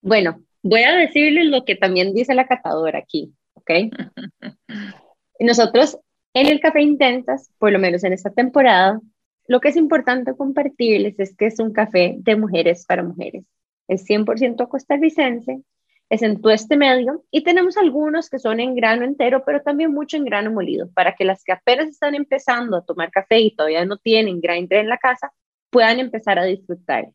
[0.03, 3.71] Bueno, voy a decirles lo que también dice la catadora aquí, ¿ok?
[5.41, 5.99] Nosotros
[6.35, 9.01] en el Café Intensas, por lo menos en esta temporada,
[9.47, 13.47] lo que es importante compartirles es que es un café de mujeres para mujeres.
[13.89, 15.63] Es 100% costarricense,
[16.13, 20.19] es en este medio y tenemos algunos que son en grano entero, pero también mucho
[20.19, 23.87] en grano molido, para que las que apenas están empezando a tomar café y todavía
[23.87, 25.33] no tienen grinder en la casa,
[25.71, 27.09] puedan empezar a disfrutar.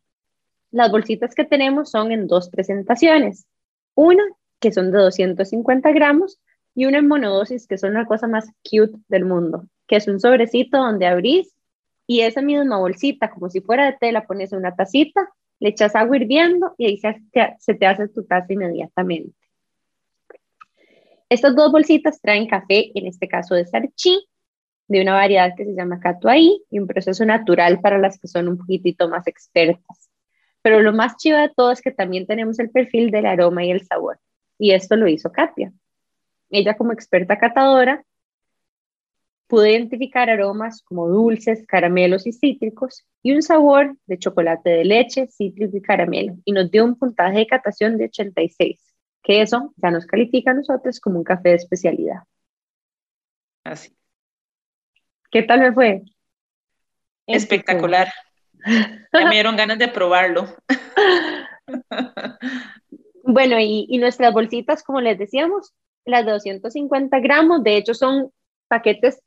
[0.72, 3.46] Las bolsitas que tenemos son en dos presentaciones.
[3.94, 4.24] Una
[4.60, 6.40] que son de 250 gramos
[6.74, 10.20] y una en monodosis que son la cosa más cute del mundo, que es un
[10.20, 11.54] sobrecito donde abrís
[12.08, 15.30] y esa misma bolsita, como si fuera de tela, pones una tacita
[15.60, 19.36] le echas agua hirviendo y ahí se, te hace tu taza inmediatamente.
[21.30, 24.28] Estas dos bolsitas traen café, en este caso de sarchí,
[24.88, 28.48] de una variedad que se llama Catuaí y un proceso natural para las que son
[28.48, 30.10] un poquitito más expertas.
[30.62, 33.72] Pero lo más chido de todo es que también tenemos el perfil del aroma y
[33.72, 34.20] el sabor.
[34.58, 35.74] Y esto lo hizo Katia.
[36.50, 38.04] Ella como experta catadora
[39.48, 45.28] Pude identificar aromas como dulces, caramelos y cítricos y un sabor de chocolate de leche,
[45.28, 46.38] cítrico y caramelo.
[46.44, 48.80] Y nos dio un puntaje de catación de 86,
[49.24, 52.24] que eso ya nos califica a nosotros como un café de especialidad.
[53.64, 53.96] Así.
[55.32, 56.04] ¿Qué tal me fue?
[57.26, 58.10] Espectacular.
[59.14, 60.48] Me dieron ganas de probarlo.
[63.30, 65.74] Bueno, y, y, nuestras bolsitas, como les decíamos,
[66.06, 68.32] las de 250 gramos, de hecho son
[68.70, 69.22] paquetes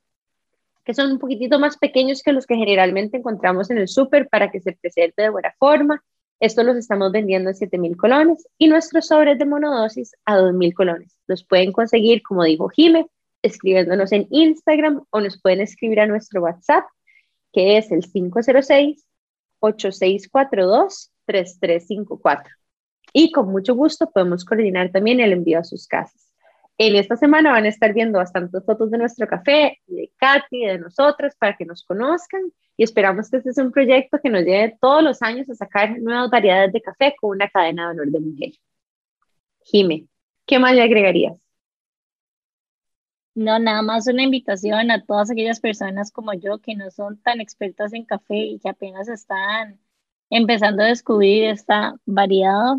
[0.90, 4.50] que son un poquitito más pequeños que los que generalmente encontramos en el súper para
[4.50, 6.02] que se preserve de buena forma.
[6.40, 11.16] Estos los estamos vendiendo en 7.000 colones y nuestros sobres de monodosis a 2.000 colones.
[11.28, 13.06] Los pueden conseguir, como dijo Jime,
[13.40, 16.86] escribiéndonos en Instagram o nos pueden escribir a nuestro WhatsApp,
[17.52, 18.02] que es el
[19.62, 22.42] 506-8642-3354.
[23.12, 26.29] Y con mucho gusto podemos coordinar también el envío a sus casas.
[26.82, 30.78] En esta semana van a estar viendo bastantes fotos de nuestro café, de Katy, de
[30.78, 32.40] nosotras, para que nos conozcan
[32.74, 36.00] y esperamos que este sea un proyecto que nos lleve todos los años a sacar
[36.00, 38.52] nuevas variedades de café con una cadena de honor de mujer.
[39.62, 40.06] Jime,
[40.46, 41.38] ¿qué más le agregarías?
[43.34, 47.42] No, nada más una invitación a todas aquellas personas como yo que no son tan
[47.42, 49.78] expertas en café y que apenas están
[50.30, 52.76] empezando a descubrir esta variedad,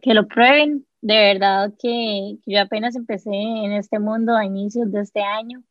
[0.00, 5.02] que lo prueben, de verdad que, yo apenas empecé en este mundo a inicios de
[5.02, 5.62] este año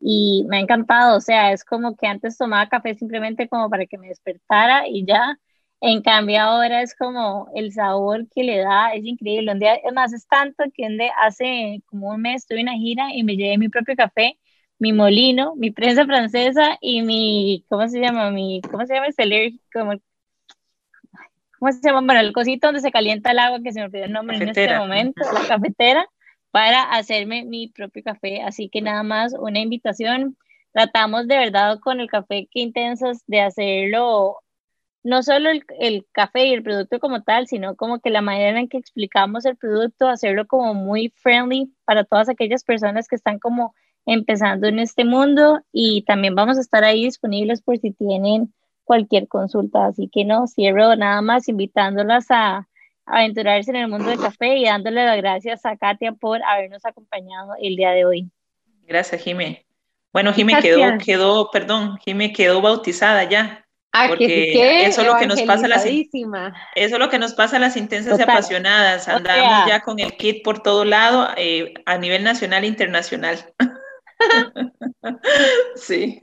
[0.00, 3.86] y me ha encantado, o sea, es como que antes tomaba café simplemente como para
[3.86, 5.38] que me despertara y ya,
[5.80, 9.92] en cambio ahora es como el sabor que le da, es increíble, un día, es
[9.94, 13.58] más, es tanto que un hace como un mes tuve una gira y me llevé
[13.58, 14.38] mi propio café,
[14.80, 18.30] mi molino, mi prensa francesa y mi, ¿cómo se llama?
[18.32, 19.08] Mi, ¿cómo se llama?
[19.18, 19.92] El como
[21.64, 22.02] ¿cómo se llama?
[22.02, 24.50] Bueno, el cosito donde se calienta el agua, que se me olvidó el nombre en
[24.50, 26.06] este momento, la cafetera,
[26.50, 28.42] para hacerme mi propio café.
[28.42, 30.36] Así que nada más una invitación.
[30.72, 34.40] Tratamos de verdad con el café que intensas de hacerlo,
[35.04, 38.58] no solo el, el café y el producto como tal, sino como que la manera
[38.58, 43.38] en que explicamos el producto, hacerlo como muy friendly para todas aquellas personas que están
[43.38, 48.52] como empezando en este mundo y también vamos a estar ahí disponibles por si tienen
[48.84, 49.86] cualquier consulta.
[49.86, 52.68] Así que no, cierro nada más invitándolas a
[53.06, 57.52] aventurarse en el mundo del café y dándole las gracias a Katia por habernos acompañado
[57.60, 58.30] el día de hoy.
[58.86, 59.66] Gracias, Jimé.
[60.12, 63.64] Bueno, Jimé quedó, quedó, perdón, Jimé quedó bautizada ya.
[63.96, 66.14] Ah, porque eso es lo que nos pasa a las eso
[66.74, 69.06] es lo que nos pasa a las intensas y apasionadas.
[69.06, 73.38] Andamos ya con el kit por todo lado, eh, a nivel nacional e internacional.
[75.76, 76.20] sí.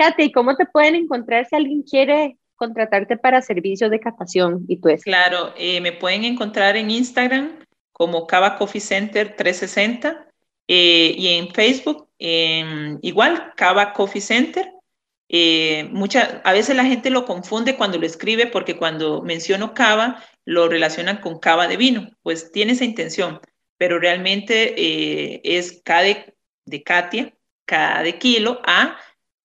[0.00, 4.88] Katy, ¿cómo te pueden encontrar si alguien quiere contratarte para servicios de catación y tú
[4.88, 5.04] es?
[5.04, 7.58] Claro, eh, me pueden encontrar en Instagram
[7.92, 10.26] como Cava Coffee Center 360
[10.68, 14.72] eh, y en Facebook igual Cava Coffee Center
[15.32, 20.24] eh, mucha, a veces la gente lo confunde cuando lo escribe porque cuando menciono cava
[20.44, 23.40] lo relacionan con cava de vino, pues tiene esa intención,
[23.76, 27.32] pero realmente eh, es K de, Katia,
[27.64, 28.98] K de kilo, A,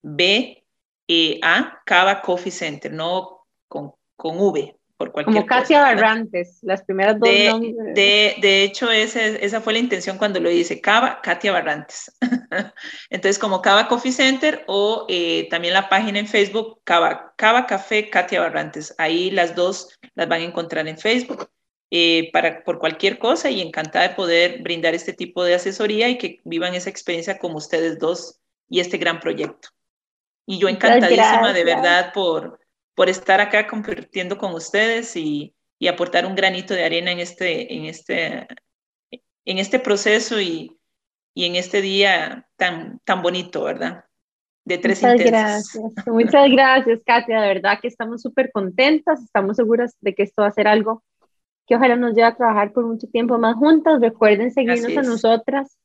[0.07, 0.63] B,
[1.07, 4.77] E, A, Cava Coffee Center, no con, con V,
[5.25, 10.39] como Katia Barrantes, las primeras dos de, de, de, hecho, esa fue la intención cuando
[10.39, 12.15] lo hice, Cava, Katia Barrantes.
[13.09, 18.09] Entonces, como Cava Coffee Center o eh, también la página en Facebook, Cava, Cava Café
[18.09, 18.95] Katia Barrantes.
[18.97, 21.49] Ahí las dos las van a encontrar en Facebook.
[21.91, 26.17] Eh, para, por cualquier cosa y encantada de poder brindar este tipo de asesoría y
[26.17, 29.69] que vivan esa experiencia como ustedes dos y este gran proyecto.
[30.45, 32.59] Y yo encantadísima de verdad por,
[32.93, 37.73] por estar acá compartiendo con ustedes y, y, aportar un granito de arena en este,
[37.73, 38.47] en este,
[39.11, 40.79] en este proceso y,
[41.33, 44.05] y en este día tan, tan bonito, ¿verdad?
[44.63, 46.07] De tres Muchas gracias.
[46.07, 47.41] Muchas gracias, Katia.
[47.41, 51.03] De verdad que estamos súper contentas, estamos seguras de que esto va a ser algo
[51.67, 53.99] que ojalá nos lleve a trabajar por mucho tiempo más juntas.
[53.99, 55.77] Recuerden seguirnos a nosotras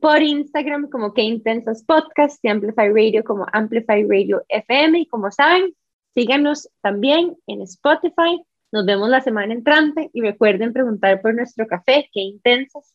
[0.00, 5.00] por Instagram como Que Intensas Podcast y Amplify Radio como Amplify Radio FM.
[5.00, 5.74] Y como saben,
[6.14, 8.42] Síganos también en Spotify.
[8.72, 12.94] Nos vemos la semana entrante y recuerden preguntar por nuestro café, qué intensas,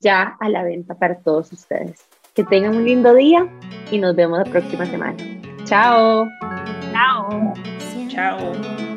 [0.00, 2.04] ya a la venta para todos ustedes.
[2.34, 3.48] Que tengan un lindo día
[3.90, 5.16] y nos vemos la próxima semana.
[5.64, 6.28] Chao.
[6.92, 7.52] Chao.
[8.08, 8.93] Chao.